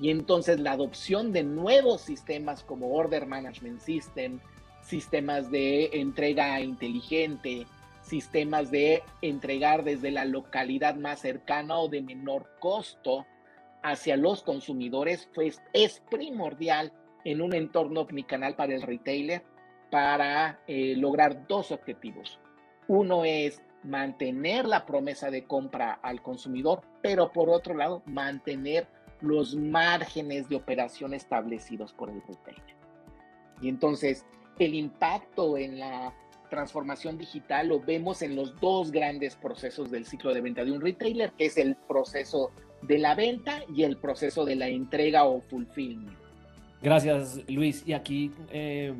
Y 0.00 0.10
entonces 0.10 0.60
la 0.60 0.72
adopción 0.72 1.32
de 1.32 1.44
nuevos 1.44 2.00
sistemas 2.02 2.62
como 2.62 2.94
Order 2.94 3.26
Management 3.26 3.80
System, 3.80 4.40
sistemas 4.82 5.50
de 5.50 5.90
entrega 5.92 6.60
inteligente, 6.60 7.66
sistemas 8.02 8.70
de 8.70 9.02
entregar 9.22 9.84
desde 9.84 10.10
la 10.10 10.24
localidad 10.24 10.94
más 10.96 11.20
cercana 11.20 11.78
o 11.78 11.88
de 11.88 12.02
menor 12.02 12.50
costo 12.60 13.26
hacia 13.82 14.16
los 14.16 14.42
consumidores, 14.42 15.28
pues 15.34 15.60
es 15.72 16.02
primordial 16.10 16.92
en 17.24 17.40
un 17.40 17.54
entorno 17.54 18.02
omnicanal 18.02 18.54
para 18.54 18.74
el 18.74 18.82
retailer 18.82 19.42
para 19.90 20.60
eh, 20.66 20.94
lograr 20.96 21.46
dos 21.46 21.70
objetivos. 21.70 22.40
Uno 22.88 23.24
es 23.24 23.62
mantener 23.84 24.66
la 24.66 24.86
promesa 24.86 25.30
de 25.30 25.44
compra 25.44 25.92
al 26.02 26.22
consumidor, 26.22 26.82
pero 27.02 27.32
por 27.32 27.50
otro 27.50 27.74
lado, 27.74 28.02
mantener 28.06 28.86
los 29.20 29.54
márgenes 29.54 30.48
de 30.48 30.56
operación 30.56 31.14
establecidos 31.14 31.92
por 31.92 32.10
el 32.10 32.20
retailer. 32.22 32.76
Y 33.60 33.68
entonces, 33.68 34.26
el 34.58 34.74
impacto 34.74 35.56
en 35.56 35.78
la 35.78 36.12
transformación 36.50 37.18
digital 37.18 37.68
lo 37.68 37.80
vemos 37.80 38.22
en 38.22 38.36
los 38.36 38.58
dos 38.60 38.90
grandes 38.90 39.36
procesos 39.36 39.90
del 39.90 40.06
ciclo 40.06 40.34
de 40.34 40.40
venta 40.40 40.64
de 40.64 40.72
un 40.72 40.80
retailer, 40.80 41.32
que 41.32 41.46
es 41.46 41.56
el 41.56 41.76
proceso 41.76 42.52
de 42.82 42.98
la 42.98 43.14
venta 43.14 43.62
y 43.74 43.84
el 43.84 43.96
proceso 43.96 44.44
de 44.44 44.56
la 44.56 44.68
entrega 44.68 45.24
o 45.24 45.40
fulfillment. 45.40 46.23
Gracias, 46.84 47.40
Luis. 47.48 47.82
Y 47.86 47.94
aquí 47.94 48.30
eh, 48.50 48.92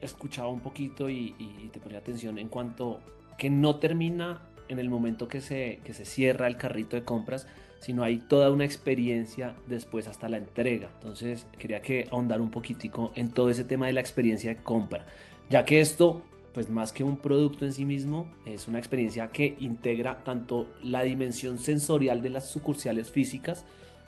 escuchaba 0.00 0.46
un 0.50 0.60
poquito 0.60 1.10
y, 1.10 1.34
te 1.72 1.80
ponía 1.80 1.98
atención 1.98 2.38
en 2.38 2.48
cuanto 2.48 3.00
que 3.36 3.50
no 3.50 3.74
termina 3.80 4.42
en 4.68 4.78
el 4.78 4.88
momento 4.88 5.26
que 5.26 5.40
se, 5.40 5.80
que 5.82 5.94
se 5.94 6.04
cierra 6.04 6.46
el 6.46 6.56
carrito 6.56 6.94
de 6.94 7.02
compras, 7.02 7.48
sino 7.80 8.04
hay 8.04 8.18
toda 8.18 8.52
una 8.52 8.64
experiencia 8.64 9.56
después 9.66 10.06
hasta 10.06 10.28
la 10.28 10.36
entrega. 10.36 10.90
Entonces 10.94 11.48
quería 11.58 11.82
que 11.82 12.06
ahondar 12.12 12.40
un 12.40 12.52
poquitico 12.52 13.10
en 13.16 13.32
todo 13.32 13.50
ese 13.50 13.64
tema 13.64 13.88
de 13.88 13.94
la 13.94 14.00
experiencia 14.00 14.54
de 14.54 14.62
compra, 14.62 15.04
ya 15.50 15.64
que 15.64 15.80
esto, 15.80 16.22
pues 16.52 16.70
más 16.70 16.92
que 16.92 17.02
un 17.02 17.16
producto 17.16 17.64
en 17.64 17.72
sí 17.72 17.84
mismo, 17.84 18.28
es 18.46 18.68
una 18.68 18.78
experiencia 18.78 19.32
que 19.32 19.56
integra 19.58 20.22
tanto 20.22 20.68
la 20.84 21.02
dimensión 21.02 21.58
sensorial 21.58 22.22
de 22.22 22.30
las 22.30 22.48
sucursales 22.48 23.10
físicas, 23.10 23.64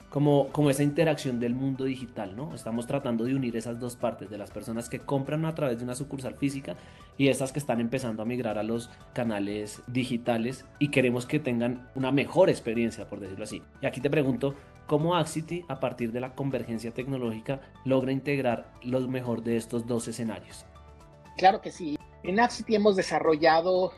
como, 0.09 0.47
como 0.49 0.69
esa 0.69 0.83
interacción 0.83 1.39
del 1.39 1.53
mundo 1.53 1.83
digital, 1.83 2.35
¿no? 2.35 2.55
Estamos 2.55 2.87
tratando 2.87 3.25
de 3.25 3.35
unir 3.35 3.57
esas 3.57 3.79
dos 3.79 3.95
partes, 3.95 4.29
de 4.29 4.37
las 4.37 4.51
personas 4.51 4.89
que 4.89 4.99
compran 4.99 5.45
a 5.45 5.53
través 5.53 5.79
de 5.79 5.83
una 5.83 5.95
sucursal 5.95 6.35
física 6.35 6.75
y 7.17 7.27
esas 7.27 7.51
que 7.51 7.59
están 7.59 7.81
empezando 7.81 8.21
a 8.21 8.25
migrar 8.25 8.57
a 8.57 8.63
los 8.63 8.89
canales 9.13 9.81
digitales 9.87 10.65
y 10.79 10.89
queremos 10.89 11.25
que 11.25 11.39
tengan 11.39 11.89
una 11.95 12.11
mejor 12.11 12.49
experiencia, 12.49 13.07
por 13.09 13.19
decirlo 13.19 13.43
así. 13.43 13.61
Y 13.81 13.85
aquí 13.85 13.99
te 13.99 14.09
pregunto, 14.09 14.55
¿cómo 14.85 15.15
Axity, 15.15 15.65
a 15.67 15.79
partir 15.79 16.11
de 16.13 16.21
la 16.21 16.35
convergencia 16.35 16.91
tecnológica, 16.91 17.59
logra 17.83 18.11
integrar 18.11 18.71
lo 18.83 19.01
mejor 19.07 19.43
de 19.43 19.57
estos 19.57 19.85
dos 19.87 20.07
escenarios? 20.07 20.65
Claro 21.37 21.61
que 21.61 21.71
sí. 21.71 21.97
En 22.23 22.39
Axity 22.39 22.75
hemos 22.75 22.95
desarrollado 22.95 23.91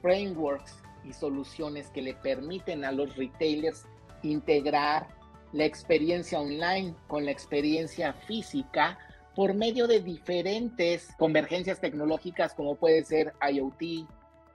frameworks 0.00 0.80
y 1.04 1.12
soluciones 1.12 1.88
que 1.90 2.02
le 2.02 2.14
permiten 2.14 2.84
a 2.84 2.92
los 2.92 3.16
retailers 3.16 3.84
integrar 4.22 5.15
la 5.56 5.64
experiencia 5.64 6.38
online 6.38 6.94
con 7.06 7.24
la 7.24 7.30
experiencia 7.30 8.12
física 8.12 8.98
por 9.34 9.54
medio 9.54 9.86
de 9.86 10.00
diferentes 10.00 11.08
convergencias 11.18 11.80
tecnológicas 11.80 12.52
como 12.52 12.74
puede 12.74 13.04
ser 13.04 13.32
IoT, 13.40 14.06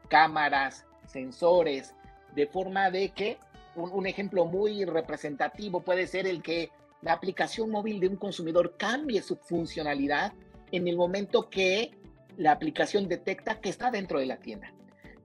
cámaras, 0.09 0.85
sensores, 1.05 1.95
de 2.35 2.45
forma 2.45 2.91
de 2.91 3.09
que 3.09 3.37
un, 3.75 4.05
ejemplo 4.05 4.45
muy 4.45 4.85
representativo 4.85 5.81
puede 5.81 6.05
ser 6.05 6.27
el 6.27 6.43
que 6.43 6.69
la 7.01 7.13
aplicación 7.13 7.71
móvil 7.71 7.99
de 7.99 8.07
un 8.07 8.17
consumidor 8.17 8.75
cambie 8.77 9.23
su 9.23 9.37
funcionalidad 9.37 10.33
en 10.71 10.87
el 10.87 10.97
momento 10.97 11.49
que 11.49 11.91
la 12.37 12.51
aplicación 12.51 13.07
detecta 13.07 13.59
que 13.59 13.69
está 13.69 13.89
dentro 13.89 14.19
de 14.19 14.27
la 14.27 14.37
tienda. 14.37 14.71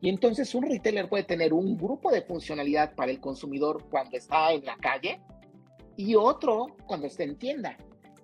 Y 0.01 0.09
entonces 0.09 0.55
un 0.55 0.65
retailer 0.65 1.09
puede 1.09 1.25
tener 1.25 1.53
un 1.53 1.77
grupo 1.77 2.11
de 2.11 2.23
funcionalidad 2.23 2.95
para 2.95 3.11
el 3.11 3.21
consumidor 3.21 3.85
cuando 3.91 4.17
está 4.17 4.53
en 4.53 4.65
la 4.65 4.77
calle 4.77 5.21
y 5.97 6.15
otro 6.15 6.77
cuando 6.87 7.07
esté 7.07 7.25
en 7.25 7.37
tienda. 7.37 7.77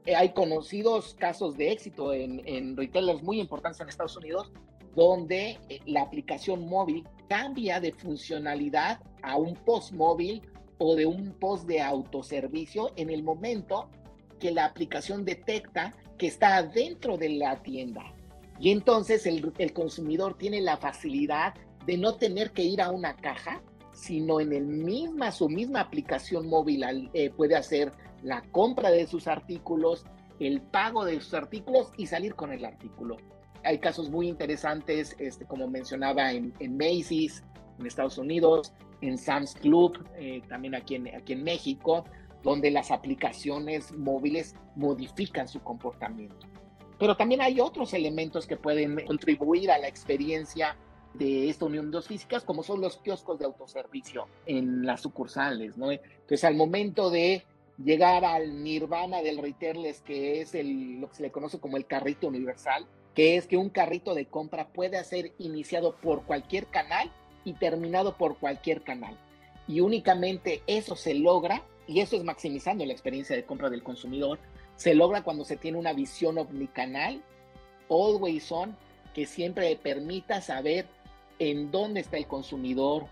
Eh, 0.04 0.14
hay 0.14 0.32
conocidos 0.32 1.14
casos 1.14 1.56
de 1.56 1.72
éxito 1.72 2.12
en, 2.12 2.76
retailers 2.76 3.22
muy 3.22 3.40
importantes 3.40 3.80
en 3.80 3.88
Estados 3.88 4.16
Unidos 4.16 4.50
donde 4.94 5.58
eh, 5.68 5.80
la 5.86 6.02
aplicación 6.02 6.68
móvil 6.68 7.06
cambia 7.28 7.80
de 7.80 7.92
funcionalidad 7.92 9.00
a 9.22 9.36
un 9.36 9.54
post 9.54 9.92
móvil 9.92 10.42
o 10.78 10.96
de 10.96 11.06
un 11.06 11.32
post 11.38 11.66
de 11.66 11.80
autoservicio 11.80 12.92
en 12.96 13.10
el 13.10 13.22
momento 13.22 13.88
que 14.38 14.50
la 14.50 14.64
aplicación 14.64 15.24
detecta 15.24 15.94
que 16.18 16.26
está 16.26 16.62
dentro 16.62 17.16
de 17.16 17.30
la 17.30 17.62
tienda. 17.62 18.02
Y 18.58 18.70
entonces 18.70 19.24
el 19.26 19.72
consumidor 19.72 20.36
tiene 20.36 20.60
la 20.60 20.76
facilidad 20.76 21.54
de 21.86 21.96
no 21.96 22.16
tener 22.16 22.52
que 22.52 22.62
ir 22.62 22.80
a 22.80 22.90
una 22.90 23.16
caja, 23.16 23.62
sino 24.02 24.40
en 24.40 24.52
el 24.52 24.66
misma, 24.66 25.30
su 25.30 25.48
misma 25.48 25.78
aplicación 25.78 26.48
móvil 26.48 26.82
eh, 27.14 27.30
puede 27.30 27.54
hacer 27.54 27.92
la 28.24 28.42
compra 28.50 28.90
de 28.90 29.06
sus 29.06 29.28
artículos, 29.28 30.04
el 30.40 30.60
pago 30.60 31.04
de 31.04 31.20
sus 31.20 31.34
artículos 31.34 31.92
y 31.96 32.06
salir 32.06 32.34
con 32.34 32.52
el 32.52 32.64
artículo. 32.64 33.16
Hay 33.62 33.78
casos 33.78 34.10
muy 34.10 34.28
interesantes, 34.28 35.14
este, 35.20 35.44
como 35.44 35.68
mencionaba 35.68 36.32
en, 36.32 36.52
Macy's, 36.76 37.44
en 37.78 37.86
Estados 37.86 38.18
Unidos, 38.18 38.72
en 39.02 39.16
Sam's 39.16 39.54
Club, 39.54 40.04
eh, 40.16 40.42
también 40.48 40.74
aquí 40.74 40.96
en, 40.96 41.14
aquí 41.14 41.34
en 41.34 41.44
México, 41.44 42.04
donde 42.42 42.72
las 42.72 42.90
aplicaciones 42.90 43.92
móviles 43.92 44.56
modifican 44.74 45.46
su 45.46 45.60
comportamiento. 45.60 46.48
Pero 46.98 47.16
también 47.16 47.40
hay 47.40 47.60
otros 47.60 47.94
elementos 47.94 48.48
que 48.48 48.56
pueden 48.56 49.06
contribuir 49.06 49.70
a 49.70 49.78
la 49.78 49.86
experiencia 49.86 50.76
de 51.14 51.48
esta 51.48 51.66
unión 51.66 51.90
de 51.90 52.02
físicas, 52.02 52.44
como 52.44 52.62
son 52.62 52.80
los 52.80 52.96
kioscos 52.98 53.38
de 53.38 53.44
autoservicio 53.44 54.26
en 54.46 54.86
las 54.86 55.02
sucursales, 55.02 55.76
¿no? 55.76 55.90
Entonces, 55.90 56.44
al 56.44 56.54
momento 56.54 57.10
de 57.10 57.44
llegar 57.82 58.24
al 58.24 58.62
nirvana 58.62 59.22
del 59.22 59.38
retailer, 59.38 59.94
que 60.04 60.40
es 60.40 60.54
el, 60.54 61.00
lo 61.00 61.08
que 61.08 61.16
se 61.16 61.22
le 61.22 61.30
conoce 61.30 61.58
como 61.58 61.76
el 61.76 61.86
carrito 61.86 62.28
universal, 62.28 62.86
que 63.14 63.36
es 63.36 63.46
que 63.46 63.56
un 63.56 63.68
carrito 63.68 64.14
de 64.14 64.26
compra 64.26 64.68
puede 64.68 65.02
ser 65.04 65.32
iniciado 65.38 65.96
por 65.96 66.22
cualquier 66.24 66.66
canal 66.66 67.10
y 67.44 67.54
terminado 67.54 68.16
por 68.16 68.38
cualquier 68.38 68.82
canal. 68.82 69.18
Y 69.68 69.80
únicamente 69.80 70.62
eso 70.66 70.96
se 70.96 71.14
logra, 71.14 71.62
y 71.86 72.00
eso 72.00 72.16
es 72.16 72.24
maximizando 72.24 72.84
la 72.86 72.92
experiencia 72.92 73.36
de 73.36 73.44
compra 73.44 73.68
del 73.68 73.82
consumidor, 73.82 74.38
se 74.76 74.94
logra 74.94 75.22
cuando 75.22 75.44
se 75.44 75.56
tiene 75.56 75.78
una 75.78 75.92
visión 75.92 76.38
omnicanal, 76.38 77.22
always 77.88 78.50
on, 78.50 78.76
que 79.14 79.26
siempre 79.26 79.76
permita 79.76 80.40
saber 80.40 80.86
en 81.38 81.70
dónde 81.70 82.00
está 82.00 82.16
el 82.16 82.26
consumidor, 82.26 83.06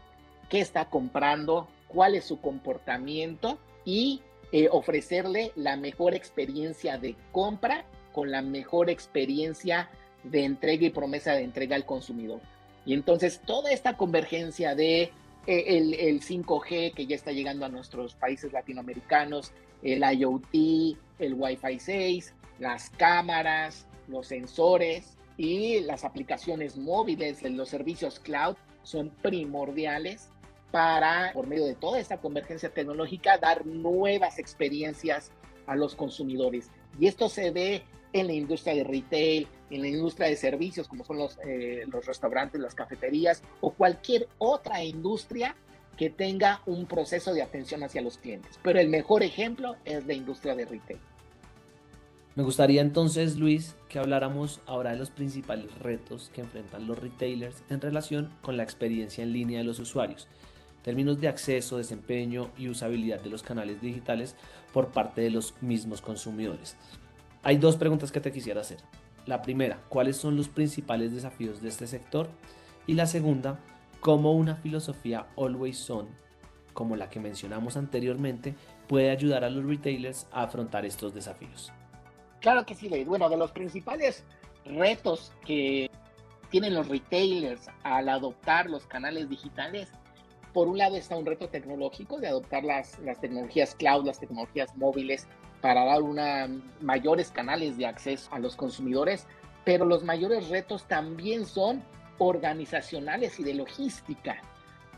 qué 0.48 0.60
está 0.60 0.86
comprando, 0.86 1.68
cuál 1.88 2.14
es 2.14 2.24
su 2.24 2.40
comportamiento 2.40 3.58
y 3.84 4.22
eh, 4.52 4.68
ofrecerle 4.70 5.52
la 5.56 5.76
mejor 5.76 6.14
experiencia 6.14 6.98
de 6.98 7.16
compra 7.32 7.84
con 8.12 8.30
la 8.30 8.42
mejor 8.42 8.90
experiencia 8.90 9.88
de 10.24 10.44
entrega 10.44 10.86
y 10.86 10.90
promesa 10.90 11.32
de 11.32 11.42
entrega 11.42 11.76
al 11.76 11.86
consumidor. 11.86 12.40
Y 12.84 12.94
entonces 12.94 13.40
toda 13.44 13.70
esta 13.72 13.96
convergencia 13.96 14.74
de 14.74 15.12
eh, 15.46 15.78
el, 15.78 16.20
5G 16.20 16.94
que 16.94 17.06
ya 17.06 17.16
está 17.16 17.32
llegando 17.32 17.64
a 17.64 17.68
nuestros 17.68 18.14
países 18.14 18.52
latinoamericanos, 18.52 19.52
el 19.82 20.02
IoT, 20.02 20.96
el 21.18 21.34
Wi-Fi 21.34 21.78
6, 21.78 22.34
las 22.58 22.90
cámaras, 22.90 23.86
los 24.08 24.26
sensores 24.26 25.16
y 25.40 25.80
las 25.80 26.04
aplicaciones 26.04 26.76
móviles, 26.76 27.42
los 27.42 27.70
servicios 27.70 28.20
cloud 28.20 28.56
son 28.82 29.08
primordiales 29.22 30.28
para, 30.70 31.32
por 31.32 31.46
medio 31.46 31.64
de 31.64 31.74
toda 31.74 31.98
esta 31.98 32.18
convergencia 32.18 32.68
tecnológica, 32.68 33.38
dar 33.38 33.64
nuevas 33.64 34.38
experiencias 34.38 35.32
a 35.66 35.76
los 35.76 35.94
consumidores. 35.94 36.70
Y 36.98 37.06
esto 37.06 37.30
se 37.30 37.52
ve 37.52 37.84
en 38.12 38.26
la 38.26 38.34
industria 38.34 38.74
de 38.74 38.84
retail, 38.84 39.48
en 39.70 39.80
la 39.80 39.88
industria 39.88 40.28
de 40.28 40.36
servicios, 40.36 40.86
como 40.86 41.04
son 41.04 41.16
los, 41.16 41.38
eh, 41.42 41.86
los 41.90 42.04
restaurantes, 42.04 42.60
las 42.60 42.74
cafeterías 42.74 43.42
o 43.62 43.70
cualquier 43.70 44.28
otra 44.36 44.84
industria 44.84 45.56
que 45.96 46.10
tenga 46.10 46.60
un 46.66 46.84
proceso 46.84 47.32
de 47.32 47.40
atención 47.40 47.82
hacia 47.82 48.02
los 48.02 48.18
clientes. 48.18 48.60
Pero 48.62 48.78
el 48.78 48.90
mejor 48.90 49.22
ejemplo 49.22 49.76
es 49.86 50.04
la 50.04 50.12
industria 50.12 50.54
de 50.54 50.66
retail. 50.66 51.00
Me 52.36 52.44
gustaría 52.44 52.80
entonces, 52.80 53.36
Luis, 53.38 53.74
que 53.88 53.98
habláramos 53.98 54.60
ahora 54.66 54.92
de 54.92 54.96
los 54.96 55.10
principales 55.10 55.76
retos 55.80 56.30
que 56.32 56.42
enfrentan 56.42 56.86
los 56.86 56.96
retailers 56.96 57.64
en 57.68 57.80
relación 57.80 58.30
con 58.40 58.56
la 58.56 58.62
experiencia 58.62 59.24
en 59.24 59.32
línea 59.32 59.58
de 59.58 59.64
los 59.64 59.80
usuarios, 59.80 60.28
términos 60.84 61.20
de 61.20 61.26
acceso, 61.26 61.76
desempeño 61.76 62.50
y 62.56 62.68
usabilidad 62.68 63.20
de 63.20 63.30
los 63.30 63.42
canales 63.42 63.80
digitales 63.80 64.36
por 64.72 64.92
parte 64.92 65.22
de 65.22 65.30
los 65.30 65.60
mismos 65.60 66.00
consumidores. 66.00 66.76
Hay 67.42 67.56
dos 67.56 67.76
preguntas 67.76 68.12
que 68.12 68.20
te 68.20 68.30
quisiera 68.30 68.60
hacer. 68.60 68.78
La 69.26 69.42
primera, 69.42 69.80
¿cuáles 69.88 70.16
son 70.16 70.36
los 70.36 70.48
principales 70.48 71.12
desafíos 71.12 71.60
de 71.60 71.68
este 71.68 71.88
sector? 71.88 72.28
Y 72.86 72.94
la 72.94 73.06
segunda, 73.06 73.58
¿cómo 73.98 74.34
una 74.34 74.54
filosofía 74.54 75.26
always 75.36 75.90
on, 75.90 76.06
como 76.74 76.94
la 76.94 77.10
que 77.10 77.18
mencionamos 77.18 77.76
anteriormente, 77.76 78.54
puede 78.86 79.10
ayudar 79.10 79.42
a 79.42 79.50
los 79.50 79.64
retailers 79.64 80.28
a 80.30 80.44
afrontar 80.44 80.86
estos 80.86 81.12
desafíos? 81.12 81.72
Claro 82.40 82.64
que 82.64 82.74
sí, 82.74 82.88
Bueno, 83.04 83.28
de 83.28 83.36
los 83.36 83.52
principales 83.52 84.24
retos 84.64 85.32
que 85.44 85.90
tienen 86.50 86.74
los 86.74 86.88
retailers 86.88 87.68
al 87.82 88.08
adoptar 88.08 88.68
los 88.68 88.86
canales 88.86 89.28
digitales, 89.28 89.90
por 90.52 90.66
un 90.66 90.78
lado 90.78 90.96
está 90.96 91.16
un 91.16 91.26
reto 91.26 91.48
tecnológico 91.48 92.18
de 92.18 92.28
adoptar 92.28 92.64
las, 92.64 92.98
las 93.00 93.20
tecnologías 93.20 93.74
cloud, 93.74 94.06
las 94.06 94.18
tecnologías 94.18 94.76
móviles 94.76 95.28
para 95.60 95.84
dar 95.84 96.02
una, 96.02 96.48
mayores 96.80 97.30
canales 97.30 97.76
de 97.76 97.86
acceso 97.86 98.28
a 98.32 98.38
los 98.38 98.56
consumidores, 98.56 99.26
pero 99.64 99.84
los 99.84 100.02
mayores 100.02 100.48
retos 100.48 100.84
también 100.84 101.46
son 101.46 101.84
organizacionales 102.18 103.38
y 103.38 103.44
de 103.44 103.54
logística. 103.54 104.42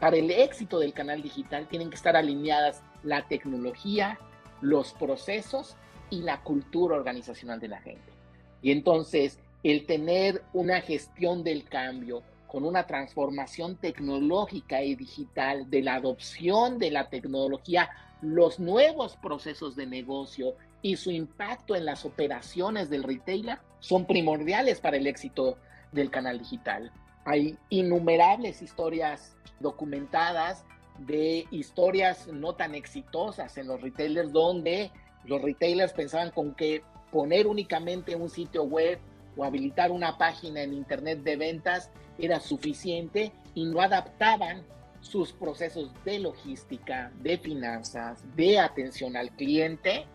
Para 0.00 0.16
el 0.16 0.30
éxito 0.30 0.78
del 0.78 0.92
canal 0.92 1.22
digital 1.22 1.66
tienen 1.68 1.90
que 1.90 1.96
estar 1.96 2.16
alineadas 2.16 2.82
la 3.02 3.26
tecnología, 3.26 4.18
los 4.60 4.94
procesos 4.94 5.76
y 6.12 6.20
la 6.20 6.42
cultura 6.42 6.94
organizacional 6.94 7.58
de 7.58 7.68
la 7.68 7.80
gente. 7.80 8.12
Y 8.60 8.70
entonces, 8.70 9.38
el 9.62 9.86
tener 9.86 10.42
una 10.52 10.82
gestión 10.82 11.42
del 11.42 11.64
cambio 11.64 12.22
con 12.46 12.64
una 12.64 12.86
transformación 12.86 13.76
tecnológica 13.76 14.82
y 14.82 14.94
digital 14.94 15.70
de 15.70 15.80
la 15.80 15.94
adopción 15.94 16.78
de 16.78 16.90
la 16.90 17.08
tecnología 17.08 17.88
los 18.20 18.60
nuevos 18.60 19.16
procesos 19.16 19.74
de 19.74 19.86
negocio 19.86 20.54
y 20.82 20.96
su 20.96 21.10
impacto 21.10 21.74
en 21.74 21.86
las 21.86 22.04
operaciones 22.04 22.90
del 22.90 23.04
retailer 23.04 23.58
son 23.80 24.06
primordiales 24.06 24.80
para 24.80 24.98
el 24.98 25.06
éxito 25.06 25.56
del 25.92 26.10
canal 26.10 26.38
digital. 26.38 26.92
Hay 27.24 27.56
innumerables 27.70 28.60
historias 28.60 29.34
documentadas 29.60 30.64
de 30.98 31.46
historias 31.50 32.28
no 32.28 32.54
tan 32.54 32.74
exitosas 32.74 33.56
en 33.56 33.66
los 33.66 33.80
retailers 33.80 34.30
donde 34.30 34.90
los 35.24 35.40
retailers 35.42 35.92
pensaban 35.92 36.30
con 36.30 36.54
que 36.54 36.82
poner 37.10 37.46
únicamente 37.46 38.16
un 38.16 38.30
sitio 38.30 38.64
web 38.64 38.98
o 39.36 39.44
habilitar 39.44 39.90
una 39.90 40.18
página 40.18 40.62
en 40.62 40.72
internet 40.72 41.22
de 41.22 41.36
ventas 41.36 41.90
era 42.18 42.40
suficiente 42.40 43.32
y 43.54 43.64
no 43.64 43.80
adaptaban 43.80 44.64
sus 45.00 45.32
procesos 45.32 45.90
de 46.04 46.20
logística, 46.20 47.10
de 47.20 47.38
finanzas, 47.38 48.24
de 48.36 48.58
atención 48.58 49.16
al 49.16 49.30
cliente 49.30 50.06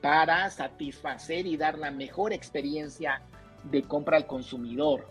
para 0.00 0.48
satisfacer 0.50 1.46
y 1.46 1.56
dar 1.56 1.78
la 1.78 1.90
mejor 1.90 2.32
experiencia 2.32 3.22
de 3.64 3.82
compra 3.82 4.16
al 4.16 4.26
consumidor. 4.26 5.06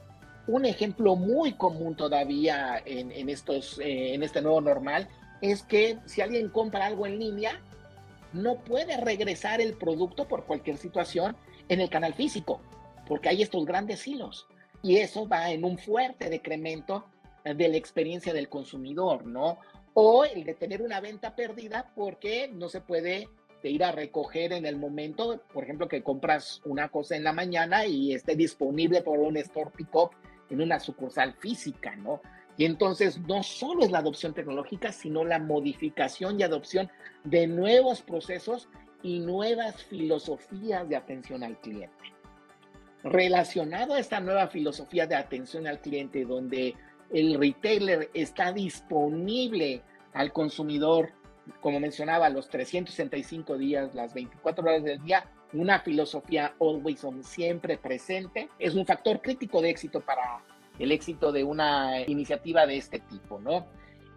Un 0.47 0.65
ejemplo 0.65 1.15
muy 1.15 1.53
común 1.53 1.95
todavía 1.95 2.81
en, 2.83 3.29
estos, 3.29 3.77
eh, 3.79 4.15
en 4.15 4.23
este 4.23 4.41
nuevo 4.41 4.61
normal 4.61 5.07
es 5.41 5.61
que 5.61 5.99
si 6.05 6.21
alguien 6.21 6.49
compra 6.49 6.87
algo 6.87 7.05
en 7.05 7.19
línea, 7.19 7.61
no 8.33 8.55
puede 8.55 8.97
regresar 8.97 9.61
el 9.61 9.75
producto 9.75 10.27
por 10.27 10.45
cualquier 10.45 10.77
situación 10.77 11.35
en 11.67 11.81
el 11.81 11.89
canal 11.89 12.13
físico, 12.13 12.61
porque 13.07 13.29
hay 13.29 13.41
estos 13.41 13.65
grandes 13.65 14.07
hilos. 14.07 14.47
Y 14.81 14.97
eso 14.97 15.27
va 15.27 15.51
en 15.51 15.63
un 15.63 15.77
fuerte 15.77 16.29
decremento 16.29 17.05
de 17.43 17.67
la 17.67 17.77
experiencia 17.77 18.33
del 18.33 18.49
consumidor, 18.49 19.25
¿no? 19.25 19.57
O 19.93 20.23
el 20.23 20.43
de 20.43 20.53
tener 20.53 20.81
una 20.81 20.99
venta 20.99 21.35
perdida 21.35 21.91
porque 21.95 22.49
no 22.53 22.69
se 22.69 22.81
puede 22.81 23.27
ir 23.63 23.83
a 23.83 23.91
recoger 23.91 24.53
en 24.53 24.65
el 24.65 24.77
momento, 24.77 25.41
por 25.51 25.63
ejemplo, 25.63 25.87
que 25.87 26.03
compras 26.03 26.61
una 26.65 26.89
cosa 26.89 27.15
en 27.15 27.23
la 27.23 27.33
mañana 27.33 27.85
y 27.85 28.13
esté 28.13 28.35
disponible 28.35 29.01
por 29.01 29.19
un 29.19 29.35
store 29.37 29.71
pickup 29.75 30.11
en 30.49 30.61
una 30.61 30.79
sucursal 30.79 31.33
física, 31.33 31.95
¿no? 31.95 32.21
Y 32.59 32.65
entonces 32.65 33.21
no 33.21 33.41
solo 33.41 33.85
es 33.85 33.89
la 33.89 33.99
adopción 33.99 34.33
tecnológica, 34.33 34.91
sino 34.91 35.23
la 35.23 35.39
modificación 35.39 36.37
y 36.37 36.43
adopción 36.43 36.91
de 37.23 37.47
nuevos 37.47 38.01
procesos 38.01 38.67
y 39.01 39.19
nuevas 39.19 39.81
filosofías 39.85 40.89
de 40.89 40.97
atención 40.97 41.41
al 41.45 41.57
cliente. 41.61 42.13
Relacionado 43.01 43.93
a 43.93 43.99
esta 43.99 44.19
nueva 44.19 44.47
filosofía 44.47 45.07
de 45.07 45.15
atención 45.15 45.67
al 45.67 45.79
cliente, 45.79 46.25
donde 46.25 46.75
el 47.13 47.39
retailer 47.39 48.09
está 48.13 48.51
disponible 48.51 49.81
al 50.11 50.33
consumidor, 50.33 51.13
como 51.61 51.79
mencionaba, 51.79 52.27
los 52.27 52.49
365 52.49 53.57
días, 53.57 53.95
las 53.95 54.13
24 54.13 54.65
horas 54.65 54.83
del 54.83 55.01
día, 55.01 55.31
una 55.53 55.79
filosofía 55.79 56.53
always 56.59 57.05
on, 57.05 57.23
siempre 57.23 57.77
presente, 57.77 58.49
es 58.59 58.75
un 58.75 58.85
factor 58.85 59.21
crítico 59.21 59.61
de 59.61 59.69
éxito 59.69 60.01
para 60.01 60.43
el 60.79 60.91
éxito 60.91 61.31
de 61.31 61.43
una 61.43 62.01
iniciativa 62.07 62.65
de 62.65 62.77
este 62.77 62.99
tipo, 62.99 63.39
¿no? 63.39 63.67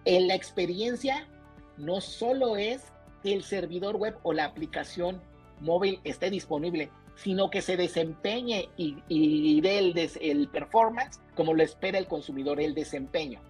En 0.04 0.28
la 0.28 0.34
experiencia 0.34 1.28
no 1.76 2.00
solo 2.00 2.56
es 2.56 2.92
que 3.22 3.32
el 3.32 3.42
servidor 3.42 3.96
web 3.96 4.16
o 4.22 4.32
la 4.32 4.44
aplicación 4.44 5.20
móvil 5.60 6.00
esté 6.04 6.30
disponible, 6.30 6.90
sino 7.14 7.50
que 7.50 7.62
se 7.62 7.76
desempeñe 7.76 8.68
y, 8.76 9.60
dé 9.60 9.78
el, 9.78 10.10
el 10.20 10.48
performance 10.48 11.20
como 11.34 11.54
lo 11.54 11.62
espera 11.62 11.98
el 11.98 12.06
consumidor, 12.06 12.60
el 12.60 12.74
desempeño. 12.74 13.40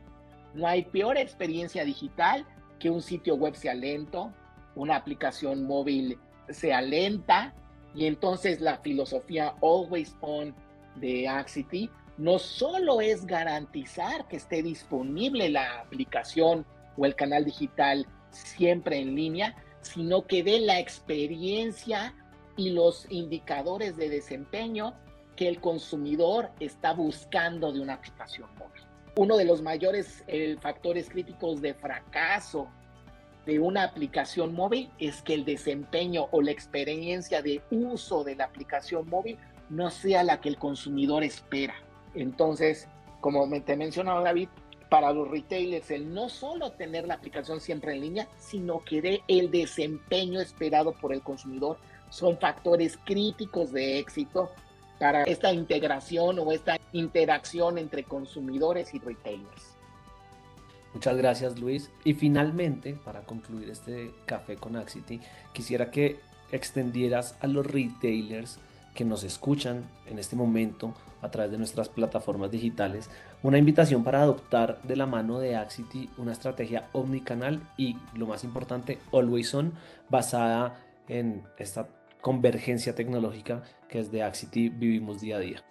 No 0.55 0.67
hay 0.67 0.85
peor 0.85 1.17
experiencia 1.17 1.85
digital 1.85 2.47
que 2.79 2.91
un 2.91 3.01
sitio 3.01 3.37
web 3.37 3.55
sea 3.55 3.75
lento, 3.75 4.33
una 4.75 4.97
aplicación 4.97 5.65
móvil 5.65 6.19
sea 6.49 6.83
lenta, 6.83 7.55
y 7.95 8.07
entonces 8.07 8.61
la 8.61 8.79
filosofía 8.79 9.55
Always 9.63 10.17
On 10.21 10.55
de 10.97 11.29
Axity 11.29 11.91
no 12.19 12.39
solo 12.39 13.01
es 13.01 13.27
garantizar 13.27 14.29
que 14.29 14.37
esté 14.37 14.63
disponible 14.63 15.49
la 15.49 15.81
aplicación 15.81 16.67
o 16.97 17.07
el 17.07 17.15
canal 17.15 17.45
digital 17.45 18.07
siempre 18.31 18.99
en 18.99 19.15
línea, 19.15 19.57
sino 19.81 20.27
que 20.27 20.43
dé 20.43 20.61
la 20.61 20.79
experiencia 20.79 22.15
y 22.57 22.71
los 22.71 23.07
indicadores 23.11 23.97
de 23.97 24.09
desempeño 24.09 24.95
que 25.37 25.49
el 25.49 25.61
consumidor 25.61 26.51
está 26.61 26.93
buscando 26.93 27.73
de 27.73 27.81
una 27.81 27.95
aplicación 27.95 28.49
móvil. 28.57 28.83
Uno 29.17 29.37
de 29.37 29.45
los 29.45 29.63
mayores 29.63 30.25
eh, 30.27 30.57
factores 30.61 31.09
críticos 31.09 31.61
de 31.61 31.75
fracaso 31.75 32.69
de 33.47 33.59
una 33.59 33.85
aplicación 33.85 34.55
móvil 34.55 34.91
es 34.99 35.23
que 35.23 35.35
el 35.35 35.45
desempeño 35.45 36.29
o 36.31 36.43
la 36.43 36.53
experiencia 36.53 37.43
de 37.43 37.63
uso 37.71 38.25
de 38.25 38.37
la 38.37 38.45
aplicación 38.45 39.09
móvil 39.09 39.39
no 39.69 39.91
sea 39.91 40.23
la 40.23 40.41
que 40.41 40.49
el 40.49 40.59
consumidor 40.59 41.25
espera. 41.25 41.75
Entonces, 42.15 42.89
como 43.21 43.49
te 43.63 43.77
mencionaba 43.77 44.23
David, 44.23 44.49
para 44.89 45.13
los 45.13 45.31
retailers 45.31 45.91
el 45.91 46.13
no 46.13 46.29
solo 46.29 46.73
tener 46.73 47.07
la 47.07 47.15
aplicación 47.15 47.61
siempre 47.61 47.95
en 47.95 48.03
línea, 48.03 48.29
sino 48.39 48.81
que 48.81 49.23
el 49.27 49.51
desempeño 49.51 50.39
esperado 50.41 50.93
por 50.93 51.15
el 51.15 51.23
consumidor 51.23 51.79
son 52.11 52.37
factores 52.39 52.99
críticos 53.03 53.73
de 53.73 53.99
éxito 53.99 54.51
para 54.99 55.23
esta 55.23 55.53
integración 55.53 56.39
o 56.39 56.53
esta 56.53 56.79
interacción 56.93 57.79
entre 57.79 58.05
consumidores 58.05 58.93
y 58.93 58.99
retailers. 58.99 59.77
Muchas 60.93 61.17
gracias 61.17 61.59
Luis. 61.59 61.91
Y 62.05 62.13
finalmente, 62.13 62.93
para 62.93 63.23
concluir 63.23 63.71
este 63.71 64.13
café 64.27 64.57
con 64.57 64.77
Axity, 64.77 65.21
quisiera 65.55 65.91
que 65.91 66.21
extendieras 66.53 67.37
a 67.41 67.47
los 67.47 67.67
retailers 67.67 68.59
que 68.95 69.05
nos 69.05 69.25
escuchan 69.25 69.85
en 70.07 70.19
este 70.19 70.37
momento 70.37 70.95
a 71.23 71.31
través 71.31 71.53
de 71.53 71.59
nuestras 71.59 71.89
plataformas 71.89 72.51
digitales, 72.51 73.09
una 73.43 73.59
invitación 73.59 74.05
para 74.05 74.23
adoptar 74.23 74.83
de 74.83 74.97
la 74.97 75.07
mano 75.07 75.39
de 75.39 75.57
Axity 75.57 76.11
una 76.19 76.33
estrategia 76.33 76.89
omnicanal 76.93 77.63
y, 77.77 77.97
lo 78.15 78.27
más 78.27 78.45
importante, 78.45 78.99
always 79.13 79.55
on, 79.55 79.73
basada 80.09 80.81
en 81.09 81.45
esta 81.59 81.89
convergencia 82.21 82.95
tecnológica 82.95 83.63
que 83.89 84.01
es 84.01 84.11
de 84.11 84.23
Axity 84.23 84.69
vivimos 84.69 85.21
día 85.21 85.37
a 85.37 85.41
día. 85.41 85.65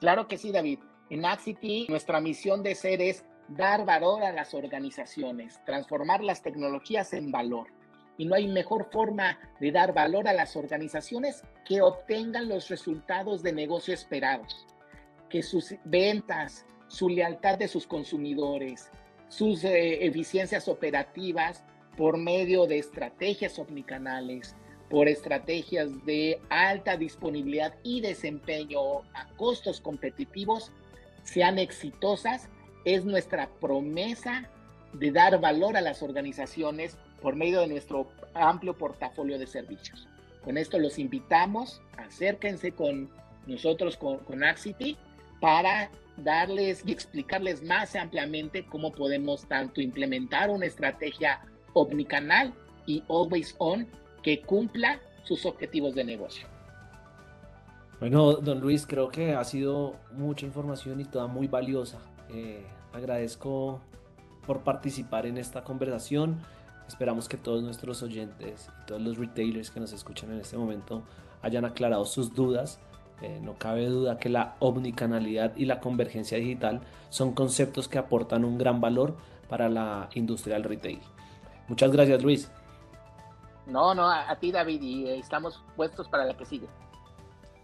Claro 0.00 0.28
que 0.28 0.38
sí, 0.38 0.52
David. 0.52 0.78
En 1.10 1.24
Axity 1.24 1.86
nuestra 1.88 2.20
misión 2.20 2.62
de 2.62 2.74
ser 2.74 3.00
es 3.02 3.24
dar 3.48 3.84
valor 3.84 4.22
a 4.22 4.32
las 4.32 4.54
organizaciones, 4.54 5.60
transformar 5.64 6.22
las 6.22 6.42
tecnologías 6.42 7.12
en 7.12 7.30
valor. 7.30 7.68
Y 8.18 8.26
no 8.26 8.34
hay 8.34 8.48
mejor 8.48 8.90
forma 8.90 9.38
de 9.60 9.72
dar 9.72 9.94
valor 9.94 10.28
a 10.28 10.34
las 10.34 10.56
organizaciones 10.56 11.42
que 11.64 11.80
obtengan 11.80 12.48
los 12.48 12.68
resultados 12.68 13.42
de 13.42 13.52
negocio 13.52 13.94
esperados, 13.94 14.66
que 15.30 15.42
sus 15.42 15.74
ventas, 15.84 16.66
su 16.88 17.08
lealtad 17.08 17.58
de 17.58 17.68
sus 17.68 17.86
consumidores, 17.86 18.90
sus 19.28 19.64
eh, 19.64 20.04
eficiencias 20.04 20.68
operativas 20.68 21.64
por 21.96 22.18
medio 22.18 22.66
de 22.66 22.78
estrategias 22.78 23.58
omnicanales, 23.58 24.56
por 24.88 25.08
estrategias 25.08 26.04
de 26.06 26.40
alta 26.48 26.96
disponibilidad 26.96 27.74
y 27.82 28.00
desempeño 28.00 29.02
a 29.14 29.28
costos 29.36 29.80
competitivos, 29.80 30.72
sean 31.22 31.58
exitosas, 31.58 32.48
es 32.84 33.04
nuestra 33.04 33.50
promesa 33.60 34.50
de 34.94 35.10
dar 35.10 35.40
valor 35.40 35.76
a 35.76 35.82
las 35.82 36.02
organizaciones 36.02 36.96
por 37.20 37.36
medio 37.36 37.60
de 37.60 37.68
nuestro 37.68 38.08
amplio 38.34 38.76
portafolio 38.76 39.38
de 39.38 39.46
servicios. 39.46 40.08
Con 40.44 40.56
esto 40.56 40.78
los 40.78 40.98
invitamos, 40.98 41.82
acérquense 41.96 42.72
con 42.72 43.10
nosotros, 43.46 43.96
con, 43.96 44.18
con 44.18 44.40
para 45.40 45.90
darles 46.16 46.82
y 46.84 46.92
explicarles 46.92 47.62
más 47.62 47.94
ampliamente 47.94 48.66
cómo 48.66 48.92
podemos 48.92 49.46
tanto 49.46 49.80
implementar 49.80 50.50
una 50.50 50.66
estrategia 50.66 51.40
omnicanal 51.74 52.52
y 52.86 53.02
always 53.08 53.54
on 53.58 53.86
que 54.22 54.40
cumpla 54.42 55.00
sus 55.22 55.46
objetivos 55.46 55.94
de 55.94 56.04
negocio. 56.04 56.46
Bueno, 58.00 58.34
don 58.34 58.60
Luis, 58.60 58.86
creo 58.86 59.08
que 59.08 59.34
ha 59.34 59.44
sido 59.44 59.96
mucha 60.12 60.46
información 60.46 61.00
y 61.00 61.04
toda 61.04 61.26
muy 61.26 61.48
valiosa. 61.48 61.98
Eh, 62.30 62.64
agradezco 62.92 63.80
por 64.46 64.62
participar 64.62 65.26
en 65.26 65.36
esta 65.36 65.64
conversación. 65.64 66.40
Esperamos 66.88 67.28
que 67.28 67.36
todos 67.36 67.62
nuestros 67.62 68.02
oyentes 68.02 68.70
y 68.82 68.86
todos 68.86 69.00
los 69.00 69.18
retailers 69.18 69.70
que 69.70 69.78
nos 69.78 69.92
escuchan 69.92 70.32
en 70.32 70.40
este 70.40 70.56
momento 70.56 71.02
hayan 71.42 71.64
aclarado 71.64 72.04
sus 72.06 72.34
dudas. 72.34 72.80
Eh, 73.20 73.40
no 73.42 73.54
cabe 73.54 73.86
duda 73.86 74.18
que 74.18 74.28
la 74.28 74.56
omnicanalidad 74.58 75.54
y 75.56 75.66
la 75.66 75.80
convergencia 75.80 76.38
digital 76.38 76.80
son 77.10 77.32
conceptos 77.32 77.88
que 77.88 77.98
aportan 77.98 78.44
un 78.44 78.58
gran 78.58 78.80
valor 78.80 79.16
para 79.48 79.68
la 79.68 80.08
industria 80.14 80.54
del 80.54 80.64
retail. 80.64 81.00
Muchas 81.68 81.92
gracias, 81.92 82.22
Luis. 82.22 82.50
No, 83.66 83.94
no, 83.94 84.08
a, 84.08 84.34
ti, 84.36 84.50
David, 84.50 84.80
y 84.80 85.06
eh, 85.06 85.18
estamos 85.18 85.62
puestos 85.76 86.08
para 86.08 86.24
la 86.24 86.34
que 86.34 86.46
sigue. 86.46 86.68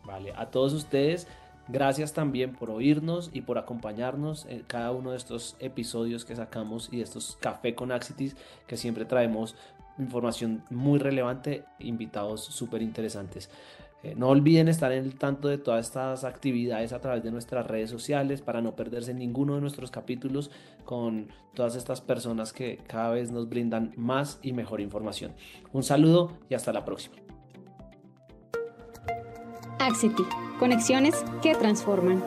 Vale, 0.05 0.35
a 0.37 0.51
todos 0.51 0.75
ustedes. 0.75 1.27
Gracias 1.68 2.12
también 2.12 2.53
por 2.53 2.70
oírnos 2.70 3.31
y 3.33 3.40
por 3.40 3.57
acompañarnos 3.57 4.46
en 4.46 4.62
cada 4.64 4.92
uno 4.92 5.12
de 5.12 5.16
estos 5.16 5.57
episodios 5.61 6.24
que 6.24 6.37
sacamos 6.37 6.90
y 6.92 6.98
de 6.98 7.05
estos 7.05 7.37
Café 7.40 7.74
con 7.74 7.90
Axitis 7.90 8.37
que 8.66 8.77
siempre 8.77 9.07
traemos 9.07 9.57
información 9.98 10.62
muy 10.70 10.98
relevante, 10.98 11.64
invitados 11.79 12.44
súper 12.44 12.83
interesantes. 12.83 13.48
Eh, 14.03 14.14
no 14.14 14.29
olviden 14.29 14.68
estar 14.68 14.92
en 14.92 15.05
el 15.05 15.14
tanto 15.14 15.48
de 15.48 15.57
todas 15.57 15.87
estas 15.87 16.24
actividades 16.24 16.92
a 16.92 17.00
través 17.00 17.24
de 17.24 17.31
nuestras 17.31 17.66
redes 17.66 17.88
sociales 17.88 18.42
para 18.42 18.61
no 18.61 18.77
perderse 18.77 19.14
ninguno 19.14 19.55
de 19.55 19.62
nuestros 19.62 19.90
capítulos 19.90 20.50
con 20.85 21.29
todas 21.55 21.74
estas 21.77 22.03
personas 22.03 22.53
que 22.53 22.79
cada 22.87 23.09
vez 23.11 23.31
nos 23.31 23.48
brindan 23.48 23.94
más 23.96 24.38
y 24.42 24.53
mejor 24.53 24.83
información. 24.83 25.33
Un 25.72 25.83
saludo 25.83 26.37
y 26.50 26.55
hasta 26.55 26.74
la 26.74 26.85
próxima. 26.85 27.16
Axity, 29.79 30.25
conexiones 30.59 31.25
que 31.43 31.55
transforman. 31.55 32.23